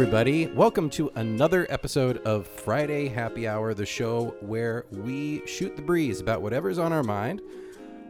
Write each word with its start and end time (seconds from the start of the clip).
everybody. 0.00 0.46
Welcome 0.46 0.90
to 0.90 1.10
another 1.16 1.66
episode 1.70 2.18
of 2.18 2.46
Friday 2.46 3.08
Happy 3.08 3.48
Hour, 3.48 3.74
the 3.74 3.84
show 3.84 4.36
where 4.38 4.84
we 4.92 5.44
shoot 5.44 5.74
the 5.74 5.82
breeze 5.82 6.20
about 6.20 6.40
whatever's 6.40 6.78
on 6.78 6.92
our 6.92 7.02
mind, 7.02 7.42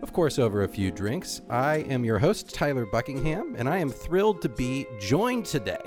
of 0.02 0.12
course, 0.12 0.38
over 0.38 0.64
a 0.64 0.68
few 0.68 0.90
drinks. 0.90 1.40
I 1.48 1.76
am 1.88 2.04
your 2.04 2.18
host, 2.18 2.52
Tyler 2.52 2.84
Buckingham, 2.84 3.54
and 3.56 3.66
I 3.66 3.78
am 3.78 3.88
thrilled 3.88 4.42
to 4.42 4.50
be 4.50 4.86
joined 5.00 5.46
today 5.46 5.80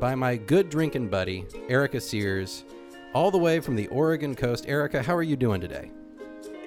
by 0.00 0.14
my 0.14 0.34
good 0.34 0.70
drinking 0.70 1.10
buddy, 1.10 1.44
Erica 1.68 2.00
Sears, 2.00 2.64
all 3.12 3.30
the 3.30 3.36
way 3.36 3.60
from 3.60 3.76
the 3.76 3.88
Oregon 3.88 4.34
coast. 4.34 4.64
Erica, 4.66 5.02
how 5.02 5.14
are 5.14 5.22
you 5.22 5.36
doing 5.36 5.60
today? 5.60 5.90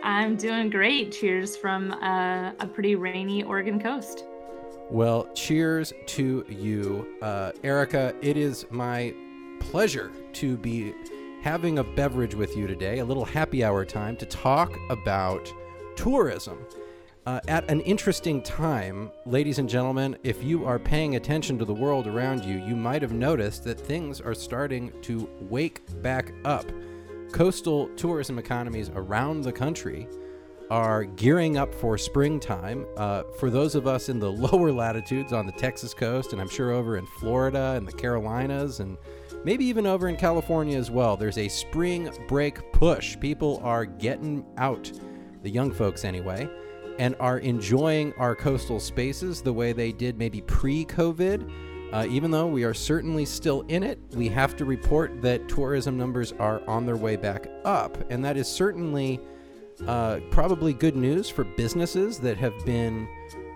I'm 0.03 0.35
doing 0.35 0.70
great. 0.70 1.12
Cheers 1.12 1.57
from 1.57 1.93
uh, 1.93 2.52
a 2.59 2.67
pretty 2.67 2.93
rainy 2.93 3.41
Oregon 3.41 3.81
coast. 3.81 4.25
Well, 4.91 5.30
cheers 5.34 5.94
to 6.08 6.45
you, 6.50 7.16
uh, 7.22 7.54
Erica. 7.63 8.13
It 8.22 8.36
is 8.36 8.66
my 8.72 9.14
pleasure 9.62 10.12
to 10.34 10.58
be 10.58 10.94
having 11.41 11.80
a 11.80 11.84
beverage 11.86 12.36
with 12.36 12.58
you 12.58 12.67
today, 12.67 13.00
a 13.00 13.05
little 13.05 13.23
happy 13.23 13.64
hour 13.64 13.86
time 13.86 14.17
to 14.17 14.26
talk 14.26 14.76
about 14.90 15.50
tourism. 15.95 16.67
Uh, 17.26 17.40
at 17.48 17.72
an 17.72 17.80
interesting 17.81 18.41
time, 18.41 19.09
ladies 19.26 19.59
and 19.59 19.70
gentlemen, 19.70 20.17
if 20.23 20.44
you 20.44 20.66
are 20.66 20.77
paying 20.77 21.16
attention 21.16 21.58
to 21.59 21.64
the 21.64 21.73
world 21.73 22.05
around 22.05 22.44
you, 22.44 22.58
you 22.58 22.76
might 22.76 23.02
have 23.02 23.14
noticed 23.14 23.64
that 23.64 23.80
things 23.80 24.20
are 24.20 24.36
starting 24.36 24.92
to 25.03 25.30
wake 25.50 25.84
back 26.02 26.34
up. 26.44 26.66
Coastal 27.31 27.88
tourism 27.95 28.38
economies 28.38 28.92
around 28.94 29.45
the 29.45 29.53
country 29.53 30.05
are 30.72 31.03
gearing 31.03 31.58
up 31.58 31.73
for 31.73 31.97
springtime. 31.97 32.86
Uh, 32.95 33.23
for 33.38 33.50
those 33.50 33.75
of 33.75 33.88
us 33.88 34.08
in 34.08 34.19
the 34.19 34.31
lower 34.31 34.72
latitudes 34.72 35.33
on 35.33 35.45
the 35.45 35.52
Texas 35.52 35.94
coast, 35.94 36.31
and 36.31 36.41
I'm 36.41 36.47
sure 36.47 36.72
over 36.72 36.95
in 36.95 37.05
Florida 37.05 37.73
and 37.75 37.86
the 37.86 37.91
Carolinas, 37.91 38.80
and 38.80 38.97
maybe 39.44 39.66
even 39.66 39.86
over 39.86 40.08
in 40.08 40.16
California 40.16 40.77
as 40.77 40.89
well, 40.89 41.17
there's 41.17 41.38
a 41.38 41.49
spring 41.49 42.09
break 42.25 42.72
push. 42.72 43.19
People 43.19 43.59
are 43.66 43.83
getting 43.83 44.45
out, 44.58 44.89
the 45.44 45.49
young 45.49 45.73
folks 45.73 46.05
anyway, 46.05 46.49
and 46.99 47.17
are 47.19 47.39
enjoying 47.39 48.14
our 48.14 48.33
coastal 48.33 48.80
spaces 48.80 49.42
the 49.42 49.52
way 49.52 49.73
they 49.73 49.92
did 49.92 50.17
maybe 50.17 50.39
pre 50.39 50.86
COVID. 50.86 51.52
Uh, 51.92 52.08
even 52.09 52.31
though 52.31 52.47
we 52.47 52.64
are 52.64 52.73
certainly 52.73 53.25
still 53.25 53.66
in 53.67 53.83
it, 53.83 53.99
we 54.16 54.30
have 54.30 54.55
to 54.55 54.64
report 54.64 55.22
that 55.22 55.49
tourism 55.49 55.97
numbers 55.97 56.31
are 56.39 56.61
on 56.66 56.86
their 56.86 56.95
way 56.95 57.17
back 57.17 57.49
up. 57.66 57.97
And 58.09 58.23
that 58.23 58.38
is 58.38 58.47
certainly 58.47 59.19
uh, 59.87 60.19
probably 60.29 60.73
good 60.73 60.95
news 60.95 61.29
for 61.29 61.43
businesses 61.43 62.19
that 62.19 62.37
have 62.37 62.53
been 62.65 63.07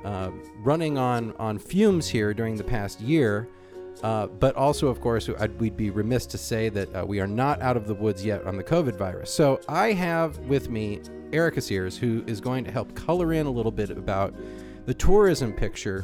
uh, 0.04 0.32
running 0.60 0.98
on, 0.98 1.34
on 1.38 1.58
fumes 1.58 2.08
here 2.08 2.34
during 2.34 2.56
the 2.56 2.64
past 2.64 3.02
year. 3.02 3.48
Uh, 4.04 4.28
but 4.28 4.56
also, 4.56 4.88
of 4.88 5.00
course, 5.02 5.30
I'd, 5.40 5.60
we'd 5.60 5.78
be 5.78 5.90
remiss 5.90 6.26
to 6.28 6.38
say 6.38 6.70
that 6.70 6.96
uh, 6.96 7.06
we 7.06 7.20
are 7.20 7.28
not 7.28 7.62
out 7.62 7.78
of 7.78 7.88
the 7.88 7.94
woods 7.94 8.26
yet 8.26 8.46
on 8.46 8.58
the 8.58 8.64
COVID 8.64 8.96
virus. 8.98 9.32
So 9.32 9.60
I 9.68 9.94
have 9.94 10.38
with 10.40 10.70
me 10.70 11.02
Erica 11.32 11.62
Sears, 11.62 11.98
who 11.98 12.24
is 12.28 12.42
going 12.42 12.66
to 12.66 12.72
help 12.72 12.94
color 12.94 13.34
in 13.34 13.46
a 13.46 13.50
little 13.50 13.72
bit 13.72 13.90
about 13.90 14.36
the 14.86 14.94
tourism 14.94 15.54
picture. 15.54 16.04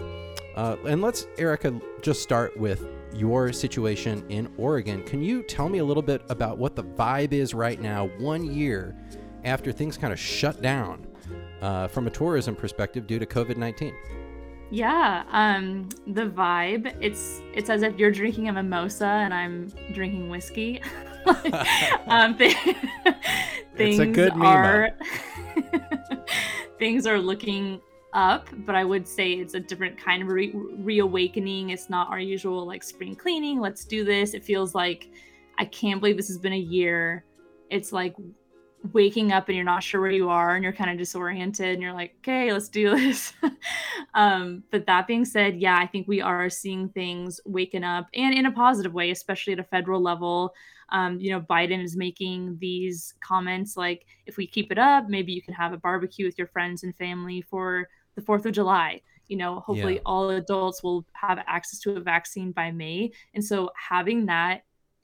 Uh, 0.56 0.78
and 0.88 1.02
let's, 1.02 1.28
Erica, 1.38 1.80
just 2.02 2.24
start 2.24 2.58
with 2.58 2.88
your 3.14 3.52
situation 3.52 4.24
in 4.30 4.52
Oregon. 4.58 5.04
Can 5.04 5.22
you 5.22 5.44
tell 5.44 5.70
me 5.70 5.80
a 5.80 5.86
little 5.86 6.04
bit 6.04 6.22
about 6.30 6.58
what 6.58 6.76
the 6.76 6.84
vibe 6.84 7.34
is 7.34 7.54
right 7.54 7.80
now, 7.80 8.08
one 8.18 8.46
year 8.46 8.96
after 9.44 9.72
things 9.72 9.98
kind 9.98 10.14
of 10.14 10.20
shut 10.20 10.62
down 10.62 11.08
uh, 11.62 11.88
from 11.88 12.08
a 12.08 12.10
tourism 12.10 12.56
perspective 12.56 13.08
due 13.08 13.20
to 13.20 13.26
COVID 13.26 13.58
19? 13.58 13.94
Yeah, 14.72 15.24
um, 15.32 15.90
the 16.08 16.28
vibe. 16.28 16.96
It's 17.02 17.42
it's 17.54 17.70
as 17.70 17.84
if 17.84 17.98
you're 18.00 18.12
drinking 18.12 18.48
a 18.48 18.54
mimosa 18.54 19.06
and 19.06 19.34
I'm 19.34 19.68
drinking 19.94 20.30
whiskey. 20.30 20.82
um, 22.08 22.36
th- 22.36 22.56
things 23.76 24.00
it's 24.00 24.00
a 24.00 24.08
good 24.08 24.32
are 24.34 24.90
things 26.80 27.06
are 27.06 27.20
looking 27.20 27.80
up, 28.14 28.48
but 28.66 28.76
I 28.76 28.84
would 28.84 29.08
say 29.08 29.34
it's 29.34 29.54
a 29.54 29.60
different 29.60 29.98
kind 29.98 30.24
of 30.24 30.30
re- 30.30 30.54
reawakening. 30.54 31.70
It's 31.70 31.90
not 31.90 32.10
our 32.10 32.20
usual 32.20 32.66
like 32.66 32.82
spring 32.82 33.16
cleaning. 33.16 33.60
Let's 33.60 33.86
do 33.86 34.04
this. 34.04 34.34
It 34.34 34.44
feels 34.44 34.74
like 34.74 35.10
I 35.60 35.66
can't 35.66 36.00
believe 36.00 36.18
this 36.18 36.28
has 36.28 36.38
been 36.38 36.54
a 36.54 36.58
year. 36.58 37.24
It's 37.70 37.92
like 37.92 38.16
waking 38.94 39.32
up 39.32 39.48
and 39.48 39.56
you're 39.56 39.66
not 39.66 39.84
sure 39.84 40.02
where 40.02 40.12
you 40.12 40.30
are 40.30 40.56
and 40.56 40.64
you're 40.64 40.74
kind 40.74 40.90
of 40.90 40.98
disoriented 40.98 41.74
and 41.74 41.82
you're 41.82 41.94
like 41.94 42.16
okay 42.20 42.52
let's 42.52 42.70
do 42.70 42.90
this. 42.92 43.34
Um, 44.14 44.64
but 44.72 44.88
that 44.88 45.08
being 45.08 45.24
said 45.24 45.62
yeah 45.62 45.78
i 45.78 45.88
think 45.88 46.06
we 46.06 46.20
are 46.20 46.50
seeing 46.50 46.90
things 46.90 47.40
waking 47.46 47.86
up 47.86 48.08
and 48.14 48.34
in 48.34 48.46
a 48.46 48.52
positive 48.52 48.94
way 48.94 49.10
especially 49.12 49.54
at 49.54 49.60
a 49.60 49.64
federal 49.64 50.02
level. 50.02 50.54
Um, 50.90 51.22
you 51.22 51.32
know 51.32 51.40
biden 51.40 51.82
is 51.82 51.96
making 51.96 52.58
these 52.60 53.14
comments 53.24 53.78
like 53.78 54.06
if 54.26 54.36
we 54.36 54.46
keep 54.46 54.70
it 54.70 54.78
up 54.78 55.08
maybe 55.08 55.32
you 55.32 55.42
can 55.42 55.54
have 55.54 55.72
a 55.72 55.78
barbecue 55.78 56.26
with 56.26 56.38
your 56.38 56.48
friends 56.48 56.84
and 56.84 56.94
family 56.98 57.42
for 57.42 57.88
the 58.16 58.22
fourth 58.22 58.46
of 58.46 58.52
july. 58.52 59.02
You 59.30 59.38
know 59.38 59.62
hopefully 59.62 59.96
yeah. 59.96 60.02
all 60.06 60.32
adults 60.32 60.84
will 60.84 61.06
have 61.14 61.40
access 61.48 61.80
to 61.82 61.96
a 61.96 62.02
vaccine 62.02 62.52
by 62.52 62.72
may. 62.72 63.12
And 63.34 63.46
so 63.46 63.72
having 63.90 64.26
that 64.26 64.64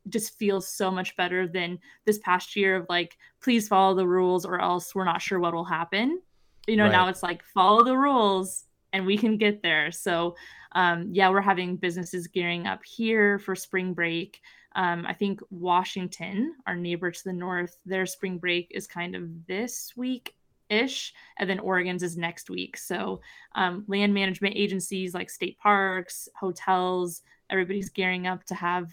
just 0.10 0.38
feels 0.38 0.68
so 0.68 0.92
much 0.92 1.16
better 1.16 1.48
than 1.48 1.80
this 2.06 2.20
past 2.20 2.56
year 2.56 2.76
of 2.76 2.86
like 2.90 3.18
please 3.42 3.68
follow 3.68 3.96
the 3.96 4.08
rules 4.08 4.46
or 4.46 4.62
else 4.62 4.94
we're 4.94 5.06
not 5.06 5.22
sure 5.22 5.40
what 5.40 5.54
will 5.54 5.66
happen. 5.66 6.22
You 6.68 6.76
know 6.76 6.84
right. 6.84 6.92
now 6.92 7.08
it's 7.08 7.24
like 7.24 7.44
follow 7.44 7.84
the 7.84 7.98
rules 7.98 8.66
and 8.94 9.06
we 9.06 9.18
can 9.18 9.38
get 9.38 9.62
there. 9.62 9.92
So 9.92 10.36
um, 10.74 11.10
yeah 11.12 11.30
we're 11.30 11.42
having 11.42 11.78
businesses 11.78 12.28
gearing 12.28 12.68
up 12.68 12.84
here 12.86 13.40
for 13.40 13.56
spring 13.56 13.94
break. 13.94 14.42
Um, 14.76 15.08
i 15.08 15.14
think 15.14 15.40
washington 15.50 16.54
our 16.68 16.76
neighbor 16.76 17.10
to 17.10 17.24
the 17.24 17.34
north 17.34 17.78
their 17.88 18.06
spring 18.06 18.38
break 18.38 18.68
is 18.76 18.86
kind 18.86 19.16
of 19.16 19.24
this 19.48 19.94
week 19.98 20.36
ish 20.70 21.14
and 21.38 21.50
then 21.50 21.60
oregon's 21.60 22.04
is 22.04 22.18
next 22.18 22.50
week. 22.50 22.78
So 22.78 23.22
um, 23.56 23.86
land 23.88 24.14
management 24.14 24.56
agencies 24.56 25.14
like 25.14 25.30
state 25.30 25.58
parks 25.60 26.30
hotels 26.40 27.22
everybody's 27.50 27.90
gearing 27.90 28.28
up 28.28 28.44
to 28.46 28.56
have 28.56 28.92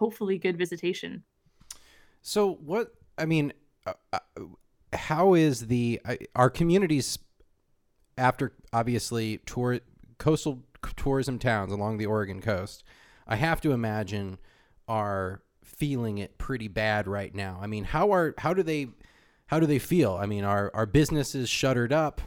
hopefully 0.00 0.38
good 0.38 0.56
visitation. 0.56 1.22
So 2.22 2.54
what 2.54 2.94
I 3.18 3.26
mean, 3.26 3.52
uh, 3.86 3.92
uh, 4.12 4.18
how 4.94 5.34
is 5.34 5.66
the 5.66 6.00
uh, 6.04 6.16
our 6.34 6.50
communities 6.50 7.18
after 8.16 8.54
obviously 8.72 9.38
tour 9.46 9.80
coastal 10.18 10.64
tourism 10.96 11.38
towns 11.38 11.70
along 11.72 11.98
the 11.98 12.06
Oregon 12.06 12.40
coast? 12.40 12.82
I 13.28 13.36
have 13.36 13.60
to 13.60 13.72
imagine 13.72 14.38
are 14.88 15.42
feeling 15.62 16.18
it 16.18 16.38
pretty 16.38 16.66
bad 16.66 17.06
right 17.06 17.34
now. 17.34 17.60
I 17.62 17.66
mean, 17.66 17.84
how 17.84 18.10
are 18.12 18.34
how 18.38 18.54
do 18.54 18.62
they 18.62 18.88
how 19.46 19.60
do 19.60 19.66
they 19.66 19.78
feel? 19.78 20.14
I 20.14 20.24
mean, 20.24 20.44
are 20.44 20.70
are 20.74 20.86
businesses 20.86 21.50
shuttered 21.50 21.92
up, 21.92 22.22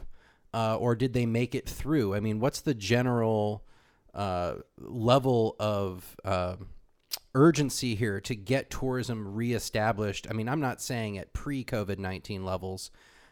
uh, 0.54 0.76
or 0.76 0.94
did 0.94 1.12
they 1.12 1.26
make 1.26 1.56
it 1.56 1.68
through? 1.68 2.14
I 2.14 2.20
mean, 2.20 2.38
what's 2.38 2.60
the 2.60 2.74
general 2.74 3.64
uh, 4.14 4.54
level 4.78 5.56
of 5.58 6.16
uh, 6.24 6.56
urgency 7.34 7.94
here 7.94 8.20
to 8.20 8.34
get 8.34 8.70
tourism 8.70 9.34
reestablished. 9.34 10.26
I 10.30 10.32
mean, 10.32 10.48
I'm 10.48 10.60
not 10.60 10.80
saying 10.80 11.18
at 11.18 11.32
pre-COVID 11.32 11.98
19 11.98 12.44
levels, 12.44 12.90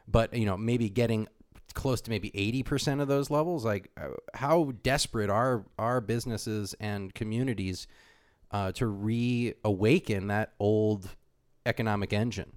but 0.09 0.35
you 0.35 0.47
know, 0.47 0.57
maybe 0.57 0.89
getting 0.89 1.29
close 1.75 2.01
to 2.03 2.11
maybe 2.11 2.31
80% 2.31 3.01
of 3.01 3.09
those 3.09 3.31
levels. 3.31 3.65
Like, 3.65 3.91
uh, 4.01 4.09
how 4.35 4.73
desperate 4.83 5.31
are 5.31 5.65
our 5.79 6.01
businesses 6.01 6.75
and 6.81 7.15
communities 7.15 7.87
uh, 8.51 8.73
to 8.73 8.87
reawaken 8.87 10.29
that 10.29 10.53
old 10.59 11.09
economic 11.65 12.13
engine? 12.13 12.53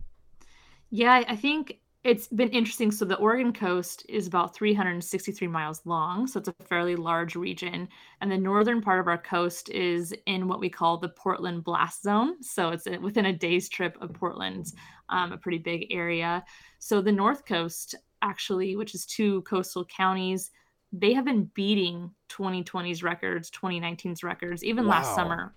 Yeah, 0.90 1.24
I 1.28 1.36
think 1.36 1.80
it's 2.06 2.28
been 2.28 2.50
interesting. 2.50 2.92
So 2.92 3.04
the 3.04 3.18
Oregon 3.18 3.52
coast 3.52 4.06
is 4.08 4.28
about 4.28 4.54
363 4.54 5.48
miles 5.48 5.82
long, 5.86 6.28
so 6.28 6.40
it's 6.40 6.48
a 6.48 6.54
fairly 6.66 6.96
large 6.96 7.36
region. 7.36 7.90
And 8.22 8.32
the 8.32 8.38
northern 8.38 8.80
part 8.80 9.00
of 9.00 9.08
our 9.08 9.18
coast 9.18 9.70
is 9.70 10.14
in 10.28 10.48
what 10.48 10.60
we 10.60 10.70
call 10.70 11.00
the 11.00 11.10
Portland 11.10 11.64
blast 11.64 12.04
zone. 12.04 12.44
So 12.44 12.70
it's 12.70 12.88
within 13.02 13.26
a 13.26 13.34
day's 13.34 13.70
trip 13.70 13.98
of 14.02 14.14
Portland, 14.14 14.68
um, 15.10 15.32
a 15.32 15.38
pretty 15.38 15.58
big 15.58 15.88
area. 15.90 16.46
So 16.78 17.02
the 17.02 17.12
north 17.12 17.44
coast, 17.48 17.96
actually, 18.22 18.76
which 18.76 18.94
is 18.94 19.08
two 19.08 19.42
coastal 19.42 19.84
counties, 19.86 20.52
they 20.94 21.12
have 21.14 21.26
been 21.26 21.50
beating 21.56 22.12
2020's 22.30 23.02
records, 23.02 23.50
2019's 23.50 24.24
records, 24.24 24.64
even 24.64 24.86
wow. 24.86 24.92
last 24.92 25.16
summer. 25.16 25.56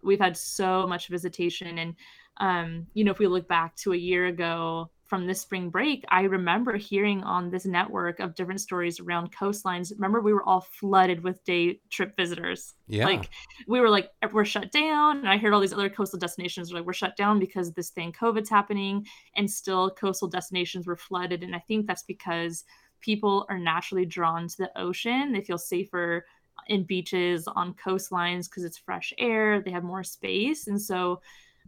We've 0.00 0.20
had 0.20 0.36
so 0.36 0.86
much 0.86 1.08
visitation, 1.08 1.78
and 1.78 1.96
um, 2.38 2.86
you 2.94 3.02
know, 3.02 3.10
if 3.10 3.18
we 3.18 3.26
look 3.26 3.48
back 3.48 3.76
to 3.76 3.92
a 3.92 3.96
year 3.96 4.26
ago, 4.26 4.90
from 5.12 5.26
this 5.26 5.42
spring 5.42 5.68
break, 5.68 6.06
I 6.08 6.22
remember 6.22 6.74
hearing 6.78 7.22
on 7.22 7.50
this 7.50 7.66
network 7.66 8.18
of 8.18 8.34
different 8.34 8.62
stories 8.62 8.98
around 8.98 9.30
coastlines. 9.30 9.92
Remember, 9.92 10.22
we 10.22 10.32
were 10.32 10.42
all 10.42 10.62
flooded 10.62 11.22
with 11.22 11.44
day 11.44 11.82
trip 11.90 12.16
visitors. 12.16 12.72
Yeah. 12.86 13.04
Like 13.04 13.28
we 13.68 13.80
were 13.80 13.90
like, 13.90 14.08
we're 14.32 14.46
shut 14.46 14.72
down. 14.72 15.18
And 15.18 15.28
I 15.28 15.36
heard 15.36 15.52
all 15.52 15.60
these 15.60 15.74
other 15.74 15.90
coastal 15.90 16.18
destinations 16.18 16.72
were 16.72 16.78
like, 16.78 16.86
we're 16.86 16.94
shut 16.94 17.14
down 17.18 17.38
because 17.38 17.72
this 17.72 17.90
thing 17.90 18.10
COVID's 18.12 18.48
happening. 18.48 19.06
And 19.36 19.50
still 19.50 19.90
coastal 19.90 20.28
destinations 20.28 20.86
were 20.86 20.96
flooded. 20.96 21.42
And 21.42 21.54
I 21.54 21.58
think 21.58 21.86
that's 21.86 22.04
because 22.04 22.64
people 23.02 23.44
are 23.50 23.58
naturally 23.58 24.06
drawn 24.06 24.48
to 24.48 24.56
the 24.56 24.80
ocean. 24.80 25.30
They 25.34 25.42
feel 25.42 25.58
safer 25.58 26.24
in 26.68 26.84
beaches 26.84 27.46
on 27.46 27.74
coastlines 27.74 28.48
because 28.48 28.64
it's 28.64 28.78
fresh 28.78 29.12
air 29.18 29.60
they 29.60 29.70
have 29.70 29.82
more 29.82 30.04
space 30.04 30.68
and 30.68 30.80
so 30.80 31.20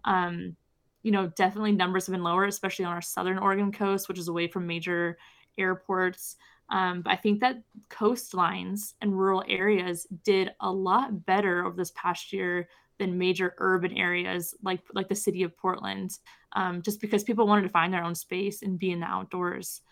um, 0.05 0.55
you 1.05 1.12
know 1.12 1.29
definitely 1.37 1.71
numbers 1.71 2.06
have 2.06 2.12
been 2.12 2.25
lower 2.25 2.45
especially 2.47 2.85
on 2.85 2.93
our 2.93 3.03
southern 3.03 3.39
oregon 3.39 3.71
coast 3.71 4.09
which 4.09 4.19
is 4.19 4.27
away 4.27 4.49
from 4.49 4.67
major 4.67 5.17
airports 5.59 6.37
um, 6.71 7.03
but 7.03 7.12
i 7.12 7.17
think 7.17 7.41
that 7.41 7.62
coastlines 7.91 8.95
and 9.01 9.17
rural 9.17 9.45
areas 9.47 10.09
did 10.25 10.51
a 10.61 10.73
lot 10.73 11.25
better 11.25 11.65
over 11.65 11.77
this 11.77 11.93
past 11.95 12.33
year 12.33 12.69
than 12.99 13.17
major 13.17 13.55
urban 13.59 13.93
areas 13.97 14.55
like 14.62 14.81
like 14.95 15.09
the 15.09 15.15
city 15.15 15.45
of 15.45 15.56
portland 15.56 16.19
um, 16.56 16.83
just 16.83 17.01
because 17.01 17.23
people 17.23 17.47
wanted 17.47 17.62
to 17.62 17.69
find 17.69 17.93
their 17.93 18.05
own 18.05 18.15
space 18.15 18.62
and 18.62 18.79
be 18.79 18.91
in 18.91 19.01
the 19.01 19.06
outdoors 19.06 19.83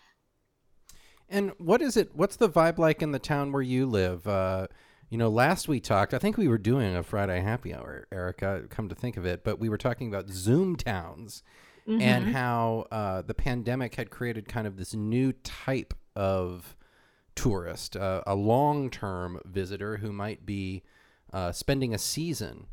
and 1.29 1.51
what 1.57 1.81
is 1.81 1.97
it? 1.97 2.13
What's 2.13 2.35
the 2.35 2.49
vibe 2.49 2.77
like 2.77 3.01
in 3.01 3.11
the 3.11 3.17
town 3.17 3.51
where 3.53 3.61
you 3.61 3.87
live? 3.87 4.27
Uh, 4.27 4.67
you 5.09 5.17
know, 5.17 5.29
last 5.29 5.67
we 5.67 5.79
talked, 5.79 6.13
I 6.13 6.19
think 6.19 6.37
we 6.37 6.47
were 6.47 6.57
doing 6.57 6.95
a 6.95 7.03
Friday 7.03 7.39
happy 7.39 7.73
hour, 7.73 8.07
Erica, 8.11 8.63
come 8.69 8.89
to 8.89 8.95
think 8.95 9.17
of 9.17 9.25
it, 9.25 9.43
but 9.43 9.59
we 9.59 9.69
were 9.69 9.77
talking 9.77 10.07
about 10.07 10.29
Zoom 10.29 10.75
towns 10.75 11.43
mm-hmm. 11.87 12.01
and 12.01 12.33
how 12.33 12.87
uh, 12.91 13.21
the 13.21 13.33
pandemic 13.33 13.95
had 13.95 14.09
created 14.09 14.47
kind 14.47 14.67
of 14.67 14.77
this 14.77 14.93
new 14.93 15.31
type 15.31 15.93
of 16.15 16.75
tourist, 17.35 17.95
uh, 17.95 18.21
a 18.25 18.35
long 18.35 18.89
term 18.89 19.39
visitor 19.45 19.97
who 19.97 20.11
might 20.11 20.45
be 20.45 20.83
uh, 21.31 21.51
spending 21.51 21.93
a 21.93 21.97
season. 21.97 22.67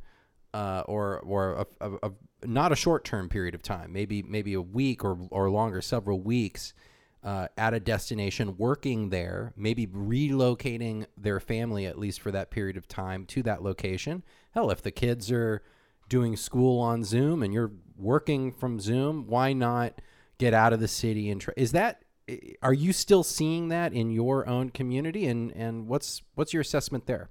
Uh, 0.52 0.82
or 0.88 1.20
or 1.20 1.64
a, 1.80 1.86
a, 1.86 2.08
a, 2.08 2.12
not 2.44 2.72
a 2.72 2.74
short 2.74 3.04
term 3.04 3.28
period 3.28 3.54
of 3.54 3.62
time, 3.62 3.92
maybe 3.92 4.20
maybe 4.20 4.52
a 4.52 4.60
week 4.60 5.04
or 5.04 5.16
or 5.30 5.48
longer, 5.48 5.80
several 5.80 6.20
weeks, 6.20 6.74
uh, 7.22 7.48
at 7.56 7.74
a 7.74 7.80
destination, 7.80 8.56
working 8.56 9.10
there, 9.10 9.52
maybe 9.56 9.86
relocating 9.86 11.06
their 11.16 11.40
family 11.40 11.86
at 11.86 11.98
least 11.98 12.20
for 12.20 12.30
that 12.30 12.50
period 12.50 12.76
of 12.76 12.88
time 12.88 13.26
to 13.26 13.42
that 13.42 13.62
location. 13.62 14.22
Hell, 14.52 14.70
if 14.70 14.82
the 14.82 14.90
kids 14.90 15.30
are 15.30 15.62
doing 16.08 16.36
school 16.36 16.80
on 16.80 17.04
Zoom 17.04 17.42
and 17.42 17.52
you're 17.52 17.72
working 17.96 18.52
from 18.52 18.80
Zoom, 18.80 19.26
why 19.26 19.52
not 19.52 20.00
get 20.38 20.54
out 20.54 20.72
of 20.72 20.80
the 20.80 20.88
city 20.88 21.30
and 21.30 21.40
try? 21.40 21.54
Is 21.56 21.72
that 21.72 22.02
are 22.62 22.72
you 22.72 22.92
still 22.92 23.22
seeing 23.22 23.68
that 23.68 23.92
in 23.92 24.10
your 24.10 24.46
own 24.48 24.70
community 24.70 25.26
and 25.26 25.52
and 25.52 25.88
what's 25.88 26.22
what's 26.34 26.52
your 26.52 26.60
assessment 26.60 27.06
there? 27.06 27.28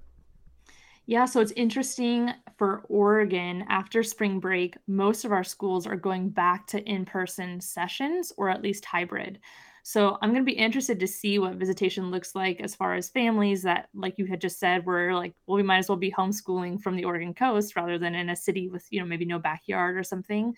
Yeah, 1.06 1.24
so 1.24 1.40
it's 1.40 1.52
interesting 1.56 2.30
for 2.56 2.84
Oregon 2.88 3.64
after 3.68 4.02
spring 4.02 4.38
break, 4.38 4.76
most 4.86 5.24
of 5.24 5.32
our 5.32 5.42
schools 5.42 5.86
are 5.86 5.96
going 5.96 6.28
back 6.28 6.68
to 6.68 6.84
in-person 6.84 7.60
sessions 7.60 8.32
or 8.36 8.48
at 8.48 8.62
least 8.62 8.84
hybrid. 8.84 9.40
So 9.82 10.18
I'm 10.20 10.30
going 10.30 10.44
to 10.44 10.52
be 10.52 10.58
interested 10.58 11.00
to 11.00 11.06
see 11.06 11.38
what 11.38 11.54
visitation 11.54 12.10
looks 12.10 12.34
like 12.34 12.60
as 12.60 12.74
far 12.74 12.94
as 12.94 13.08
families 13.08 13.62
that, 13.62 13.88
like 13.94 14.18
you 14.18 14.26
had 14.26 14.40
just 14.40 14.58
said, 14.58 14.84
were 14.84 15.14
like, 15.14 15.34
well, 15.46 15.56
we 15.56 15.62
might 15.62 15.78
as 15.78 15.88
well 15.88 15.96
be 15.96 16.12
homeschooling 16.12 16.80
from 16.80 16.96
the 16.96 17.04
Oregon 17.04 17.34
coast 17.34 17.76
rather 17.76 17.98
than 17.98 18.14
in 18.14 18.30
a 18.30 18.36
city 18.36 18.68
with, 18.68 18.86
you 18.90 19.00
know, 19.00 19.06
maybe 19.06 19.24
no 19.24 19.38
backyard 19.38 19.96
or 19.96 20.04
something. 20.04 20.54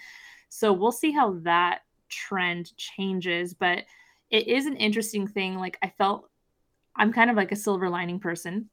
So 0.49 0.73
we'll 0.73 0.93
see 0.93 1.13
how 1.13 1.39
that 1.43 1.81
trend 2.09 2.77
changes. 2.77 3.55
But 3.55 3.85
it 4.31 4.49
is 4.49 4.67
an 4.67 4.77
interesting 4.77 5.27
thing. 5.27 5.57
Like 5.57 5.79
I 5.83 5.89
felt 5.89 6.29
I'm 6.97 7.13
kind 7.13 7.31
of 7.31 7.37
like 7.37 7.53
a 7.53 7.57
silver 7.57 7.89
lining 7.89 8.21
person. 8.21 8.69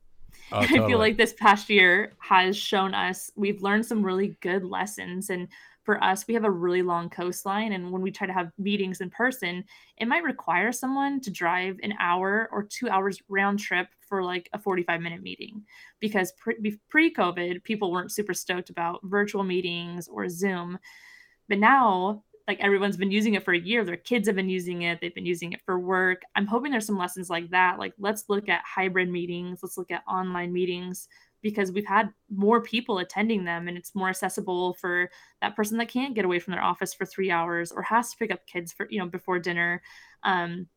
Oh, 0.51 0.61
totally. 0.61 0.79
I 0.83 0.87
feel 0.87 0.99
like 0.99 1.17
this 1.17 1.33
past 1.33 1.69
year 1.69 2.13
has 2.19 2.57
shown 2.57 2.93
us 2.93 3.31
we've 3.35 3.61
learned 3.61 3.85
some 3.85 4.05
really 4.05 4.37
good 4.41 4.63
lessons 4.63 5.29
and 5.29 5.47
for 5.89 6.03
us, 6.03 6.27
we 6.27 6.35
have 6.35 6.43
a 6.43 6.51
really 6.51 6.83
long 6.83 7.09
coastline. 7.09 7.71
And 7.71 7.91
when 7.91 8.03
we 8.03 8.11
try 8.11 8.27
to 8.27 8.33
have 8.33 8.51
meetings 8.59 9.01
in 9.01 9.09
person, 9.09 9.63
it 9.97 10.07
might 10.07 10.23
require 10.23 10.71
someone 10.71 11.19
to 11.21 11.31
drive 11.31 11.79
an 11.81 11.95
hour 11.99 12.47
or 12.51 12.61
two 12.61 12.87
hours 12.89 13.19
round 13.27 13.57
trip 13.57 13.87
for 14.01 14.21
like 14.21 14.49
a 14.53 14.59
45 14.59 15.01
minute 15.01 15.23
meeting. 15.23 15.63
Because 15.99 16.31
pre 16.89 17.11
COVID, 17.11 17.63
people 17.63 17.91
weren't 17.91 18.11
super 18.11 18.35
stoked 18.35 18.69
about 18.69 18.99
virtual 19.03 19.43
meetings 19.43 20.07
or 20.07 20.29
Zoom. 20.29 20.77
But 21.47 21.57
now, 21.57 22.23
like 22.49 22.59
everyone's 22.61 22.97
been 22.97 23.11
using 23.11 23.35
it 23.35 23.45
for 23.45 23.53
a 23.53 23.59
year, 23.59 23.85
their 23.85 23.95
kids 23.95 24.27
have 24.27 24.35
been 24.35 24.49
using 24.49 24.81
it, 24.81 24.99
they've 24.99 25.13
been 25.13 25.23
using 25.23 25.53
it 25.53 25.61
for 25.67 25.77
work. 25.77 26.23
I'm 26.35 26.47
hoping 26.47 26.71
there's 26.71 26.87
some 26.87 26.97
lessons 26.97 27.29
like 27.29 27.47
that. 27.51 27.77
Like, 27.77 27.93
let's 27.99 28.23
look 28.27 28.49
at 28.49 28.63
hybrid 28.65 29.07
meetings, 29.07 29.59
let's 29.61 29.77
look 29.77 29.91
at 29.91 30.01
online 30.09 30.51
meetings 30.51 31.07
because 31.43 31.71
we've 31.71 31.85
had 31.85 32.09
more 32.35 32.59
people 32.59 32.97
attending 32.97 33.43
them 33.43 33.67
and 33.67 33.77
it's 33.77 33.93
more 33.93 34.09
accessible 34.09 34.73
for 34.73 35.11
that 35.43 35.55
person 35.55 35.77
that 35.77 35.89
can't 35.89 36.15
get 36.15 36.25
away 36.25 36.39
from 36.39 36.53
their 36.53 36.63
office 36.63 36.91
for 36.91 37.05
three 37.05 37.29
hours 37.29 37.71
or 37.71 37.83
has 37.83 38.09
to 38.09 38.17
pick 38.17 38.31
up 38.31 38.47
kids 38.47 38.73
for 38.73 38.87
you 38.89 38.97
know 38.97 39.05
before 39.05 39.37
dinner 39.37 39.81
um, 40.23 40.67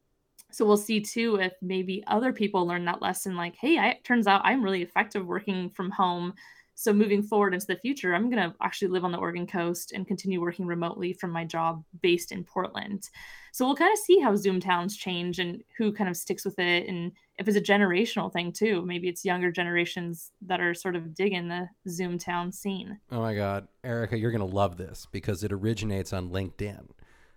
so 0.51 0.67
we'll 0.67 0.77
see 0.77 1.01
too 1.01 1.37
if 1.41 1.55
maybe 1.63 2.05
other 2.07 2.33
people 2.33 2.67
learn 2.67 2.85
that 2.85 3.03
lesson 3.03 3.35
like 3.35 3.57
hey 3.57 3.77
I, 3.79 3.89
it 3.89 4.05
turns 4.05 4.29
out 4.29 4.43
i'm 4.45 4.63
really 4.63 4.83
effective 4.83 5.27
working 5.27 5.71
from 5.71 5.91
home 5.91 6.35
so 6.75 6.93
moving 6.93 7.23
forward 7.23 7.55
into 7.55 7.67
the 7.67 7.77
future 7.77 8.15
i'm 8.15 8.31
going 8.31 8.51
to 8.51 8.57
actually 8.63 8.89
live 8.89 9.05
on 9.05 9.13
the 9.13 9.19
oregon 9.19 9.47
coast 9.47 9.93
and 9.93 10.07
continue 10.07 10.41
working 10.41 10.67
remotely 10.67 11.13
from 11.13 11.31
my 11.31 11.45
job 11.45 11.85
based 12.01 12.33
in 12.33 12.45
portland. 12.45 13.11
So 13.53 13.67
we'll 13.67 13.77
kind 13.77 13.93
of 13.93 13.99
see 13.99 14.19
how 14.19 14.35
zoom 14.35 14.61
towns 14.61 14.97
change 14.97 15.39
and 15.39 15.63
who 15.77 15.93
kind 15.93 16.09
of 16.09 16.17
sticks 16.17 16.45
with 16.45 16.59
it 16.59 16.89
and 16.89 17.13
if 17.39 17.47
it's 17.47 17.57
a 17.57 17.61
generational 17.61 18.33
thing 18.33 18.51
too. 18.51 18.83
Maybe 18.83 19.09
it's 19.09 19.25
younger 19.25 19.51
generations 19.51 20.33
that 20.47 20.61
are 20.61 20.73
sort 20.73 20.97
of 20.97 21.15
digging 21.15 21.49
the 21.49 21.69
zoom 21.89 22.19
town 22.19 22.51
scene. 22.51 22.99
Oh 23.11 23.21
my 23.21 23.35
god. 23.35 23.69
Erica 23.85 24.19
you're 24.19 24.31
going 24.31 24.49
to 24.49 24.57
love 24.57 24.79
this 24.79 25.07
because 25.13 25.45
it 25.45 25.53
originates 25.53 26.15
on 26.15 26.31
linkedin. 26.31 26.89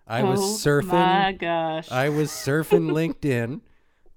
I 0.07 0.21
oh 0.21 0.31
was 0.31 0.39
surfing 0.39 0.87
my 0.87 1.33
gosh. 1.33 1.91
I 1.91 2.09
was 2.09 2.31
surfing 2.31 2.91
linkedin 2.91 3.61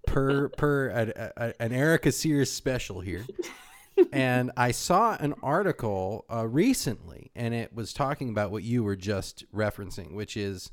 per 0.06 0.49
per 0.50 0.88
a, 0.91 1.32
a, 1.37 1.62
an 1.62 1.73
erica 1.73 2.11
sears 2.11 2.50
special 2.50 3.00
here 3.00 3.26
and 4.12 4.50
I 4.56 4.71
saw 4.71 5.17
an 5.19 5.35
article 5.43 6.25
uh, 6.33 6.47
recently, 6.47 7.31
and 7.35 7.55
it 7.55 7.75
was 7.75 7.93
talking 7.93 8.29
about 8.31 8.50
what 8.50 8.62
you 8.62 8.83
were 8.85 8.97
just 8.97 9.45
referencing, 9.53 10.15
which 10.15 10.37
is 10.37 10.71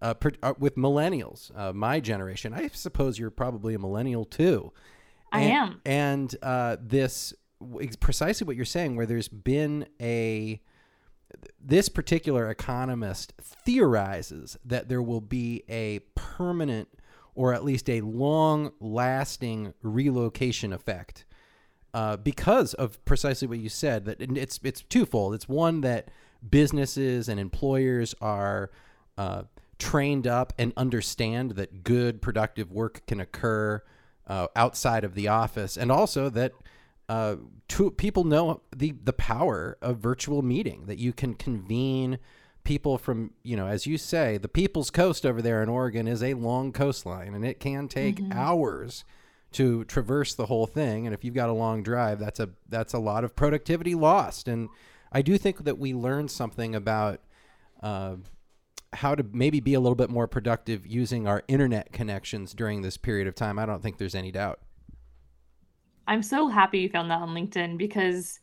uh, 0.00 0.14
per, 0.14 0.32
uh, 0.42 0.54
with 0.58 0.76
millennials, 0.76 1.56
uh, 1.56 1.72
my 1.72 2.00
generation. 2.00 2.54
I 2.54 2.68
suppose 2.68 3.18
you're 3.18 3.30
probably 3.30 3.74
a 3.74 3.78
millennial 3.78 4.24
too. 4.24 4.72
I 5.32 5.42
and, 5.42 5.52
am. 5.52 5.80
And 5.84 6.36
uh, 6.42 6.76
this 6.80 7.34
is 7.80 7.96
precisely 7.96 8.46
what 8.46 8.56
you're 8.56 8.64
saying, 8.64 8.96
where 8.96 9.06
there's 9.06 9.28
been 9.28 9.86
a 10.00 10.60
this 11.60 11.90
particular 11.90 12.48
economist 12.48 13.34
theorizes 13.42 14.56
that 14.64 14.88
there 14.88 15.02
will 15.02 15.20
be 15.20 15.62
a 15.68 16.00
permanent 16.14 16.88
or 17.34 17.52
at 17.52 17.64
least 17.64 17.90
a 17.90 18.00
long 18.00 18.72
lasting 18.80 19.74
relocation 19.82 20.72
effect 20.72 21.26
uh, 21.94 22.16
because 22.16 22.74
of 22.74 23.02
precisely 23.04 23.48
what 23.48 23.58
you 23.58 23.68
said. 23.68 24.04
That 24.04 24.20
it's 24.20 24.60
it's 24.62 24.82
twofold. 24.82 25.34
It's 25.34 25.48
one 25.48 25.80
that 25.82 26.10
businesses 26.48 27.28
and 27.28 27.40
employers 27.40 28.14
are 28.20 28.70
uh, 29.16 29.44
trained 29.78 30.26
up 30.26 30.52
and 30.58 30.72
understand 30.76 31.52
that 31.52 31.82
good 31.82 32.20
productive 32.20 32.70
work 32.70 33.02
can 33.06 33.20
occur 33.20 33.82
uh, 34.26 34.48
outside 34.54 35.04
of 35.04 35.14
the 35.14 35.28
office, 35.28 35.76
and 35.76 35.90
also 35.90 36.28
that. 36.30 36.52
Uh, 37.10 37.36
to, 37.68 37.90
people 37.90 38.22
know 38.22 38.60
the 38.76 38.94
the 39.02 39.14
power 39.14 39.78
of 39.80 39.96
virtual 39.96 40.42
meeting 40.42 40.84
that 40.84 40.98
you 40.98 41.10
can 41.10 41.32
convene 41.32 42.18
people 42.64 42.98
from 42.98 43.30
you 43.42 43.56
know 43.56 43.66
as 43.66 43.86
you 43.86 43.96
say 43.96 44.36
the 44.36 44.46
people's 44.46 44.90
coast 44.90 45.24
over 45.24 45.40
there 45.40 45.62
in 45.62 45.70
Oregon 45.70 46.06
is 46.06 46.22
a 46.22 46.34
long 46.34 46.70
coastline 46.70 47.32
and 47.32 47.46
it 47.46 47.58
can 47.58 47.88
take 47.88 48.16
mm-hmm. 48.16 48.38
hours 48.38 49.06
to 49.52 49.84
traverse 49.84 50.34
the 50.34 50.46
whole 50.46 50.66
thing. 50.66 51.06
And 51.06 51.14
if 51.14 51.24
you've 51.24 51.34
got 51.34 51.48
a 51.48 51.54
long 51.54 51.82
drive, 51.82 52.18
that's 52.18 52.40
a 52.40 52.50
that's 52.68 52.92
a 52.92 52.98
lot 52.98 53.24
of 53.24 53.34
productivity 53.34 53.94
lost. 53.94 54.48
And 54.48 54.68
I 55.10 55.22
do 55.22 55.38
think 55.38 55.64
that 55.64 55.78
we 55.78 55.94
learned 55.94 56.30
something 56.30 56.74
about 56.74 57.20
uh, 57.82 58.16
how 58.92 59.14
to 59.14 59.24
maybe 59.32 59.60
be 59.60 59.74
a 59.74 59.80
little 59.80 59.96
bit 59.96 60.10
more 60.10 60.26
productive 60.26 60.86
using 60.86 61.26
our 61.26 61.42
internet 61.48 61.92
connections 61.92 62.52
during 62.52 62.82
this 62.82 62.96
period 62.96 63.26
of 63.26 63.34
time. 63.34 63.58
I 63.58 63.66
don't 63.66 63.82
think 63.82 63.98
there's 63.98 64.14
any 64.14 64.32
doubt. 64.32 64.60
I'm 66.06 66.22
so 66.22 66.48
happy 66.48 66.80
you 66.80 66.88
found 66.88 67.10
that 67.10 67.20
on 67.20 67.30
LinkedIn 67.30 67.76
because, 67.76 68.40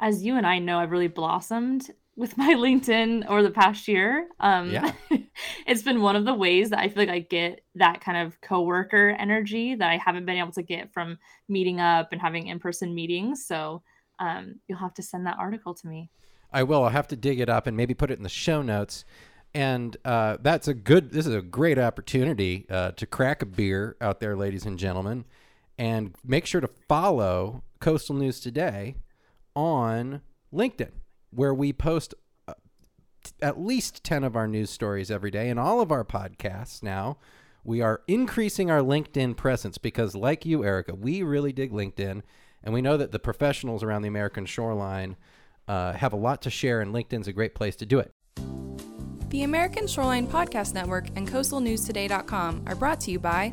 as 0.00 0.22
you 0.22 0.36
and 0.36 0.46
I 0.46 0.58
know, 0.58 0.78
I've 0.78 0.90
really 0.90 1.08
blossomed 1.08 1.90
with 2.16 2.36
my 2.38 2.54
LinkedIn 2.54 3.26
over 3.26 3.42
the 3.42 3.50
past 3.50 3.86
year. 3.86 4.28
Um, 4.40 4.70
yeah. 4.70 4.92
it's 5.66 5.82
been 5.82 6.00
one 6.00 6.16
of 6.16 6.24
the 6.24 6.34
ways 6.34 6.70
that 6.70 6.78
I 6.78 6.88
feel 6.88 7.02
like 7.02 7.10
I 7.10 7.18
get 7.20 7.60
that 7.74 8.00
kind 8.00 8.26
of 8.26 8.40
coworker 8.40 9.14
energy 9.18 9.74
that 9.74 9.90
I 9.90 9.98
haven't 9.98 10.24
been 10.24 10.38
able 10.38 10.52
to 10.52 10.62
get 10.62 10.92
from 10.92 11.18
meeting 11.48 11.78
up 11.78 12.08
and 12.12 12.20
having 12.20 12.46
in 12.46 12.58
person 12.58 12.94
meetings. 12.94 13.46
So 13.46 13.82
um, 14.18 14.56
you'll 14.66 14.78
have 14.78 14.94
to 14.94 15.02
send 15.02 15.26
that 15.26 15.36
article 15.38 15.74
to 15.74 15.86
me. 15.86 16.10
I 16.50 16.62
will. 16.62 16.84
I'll 16.84 16.90
have 16.90 17.08
to 17.08 17.16
dig 17.16 17.38
it 17.38 17.50
up 17.50 17.66
and 17.66 17.76
maybe 17.76 17.92
put 17.92 18.10
it 18.10 18.16
in 18.16 18.22
the 18.22 18.30
show 18.30 18.62
notes. 18.62 19.04
And 19.52 19.96
uh, 20.04 20.38
that's 20.40 20.68
a 20.68 20.74
good, 20.74 21.10
this 21.10 21.26
is 21.26 21.34
a 21.34 21.42
great 21.42 21.78
opportunity 21.78 22.66
uh, 22.70 22.92
to 22.92 23.06
crack 23.06 23.42
a 23.42 23.46
beer 23.46 23.96
out 24.00 24.20
there, 24.20 24.36
ladies 24.36 24.64
and 24.64 24.78
gentlemen. 24.78 25.26
And 25.78 26.14
make 26.24 26.46
sure 26.46 26.62
to 26.62 26.70
follow 26.88 27.62
Coastal 27.80 28.14
News 28.14 28.40
Today 28.40 28.96
on 29.54 30.22
LinkedIn 30.52 30.92
where 31.30 31.54
we 31.54 31.72
post 31.72 32.14
uh, 32.48 32.54
at 33.42 33.60
least 33.60 34.04
10 34.04 34.24
of 34.24 34.36
our 34.36 34.46
news 34.46 34.70
stories 34.70 35.10
every 35.10 35.30
day 35.30 35.48
and 35.48 35.58
all 35.58 35.80
of 35.80 35.90
our 35.92 36.04
podcasts 36.04 36.82
now. 36.82 37.18
We 37.64 37.80
are 37.80 38.02
increasing 38.06 38.70
our 38.70 38.80
LinkedIn 38.80 39.36
presence 39.36 39.76
because, 39.76 40.14
like 40.14 40.46
you, 40.46 40.64
Erica, 40.64 40.94
we 40.94 41.22
really 41.24 41.52
dig 41.52 41.72
LinkedIn 41.72 42.22
And 42.62 42.74
we 42.74 42.82
know 42.82 42.96
that 42.96 43.12
the 43.12 43.18
professionals 43.18 43.82
around 43.82 44.02
the 44.02 44.08
American 44.08 44.44
shoreline 44.44 45.16
uh, 45.68 45.92
have 45.92 46.12
a 46.12 46.16
lot 46.16 46.42
to 46.42 46.50
share, 46.50 46.80
and 46.80 46.92
LinkedIn's 46.92 47.28
a 47.28 47.32
great 47.32 47.54
place 47.54 47.76
to 47.76 47.86
do 47.86 48.00
it. 48.00 48.12
The 49.30 49.42
American 49.42 49.86
Shoreline 49.86 50.26
Podcast 50.26 50.74
Network 50.74 51.08
and 51.16 51.28
CoastalNewsToday.com 51.28 52.64
are 52.66 52.74
brought 52.74 53.00
to 53.00 53.10
you 53.10 53.18
by 53.18 53.52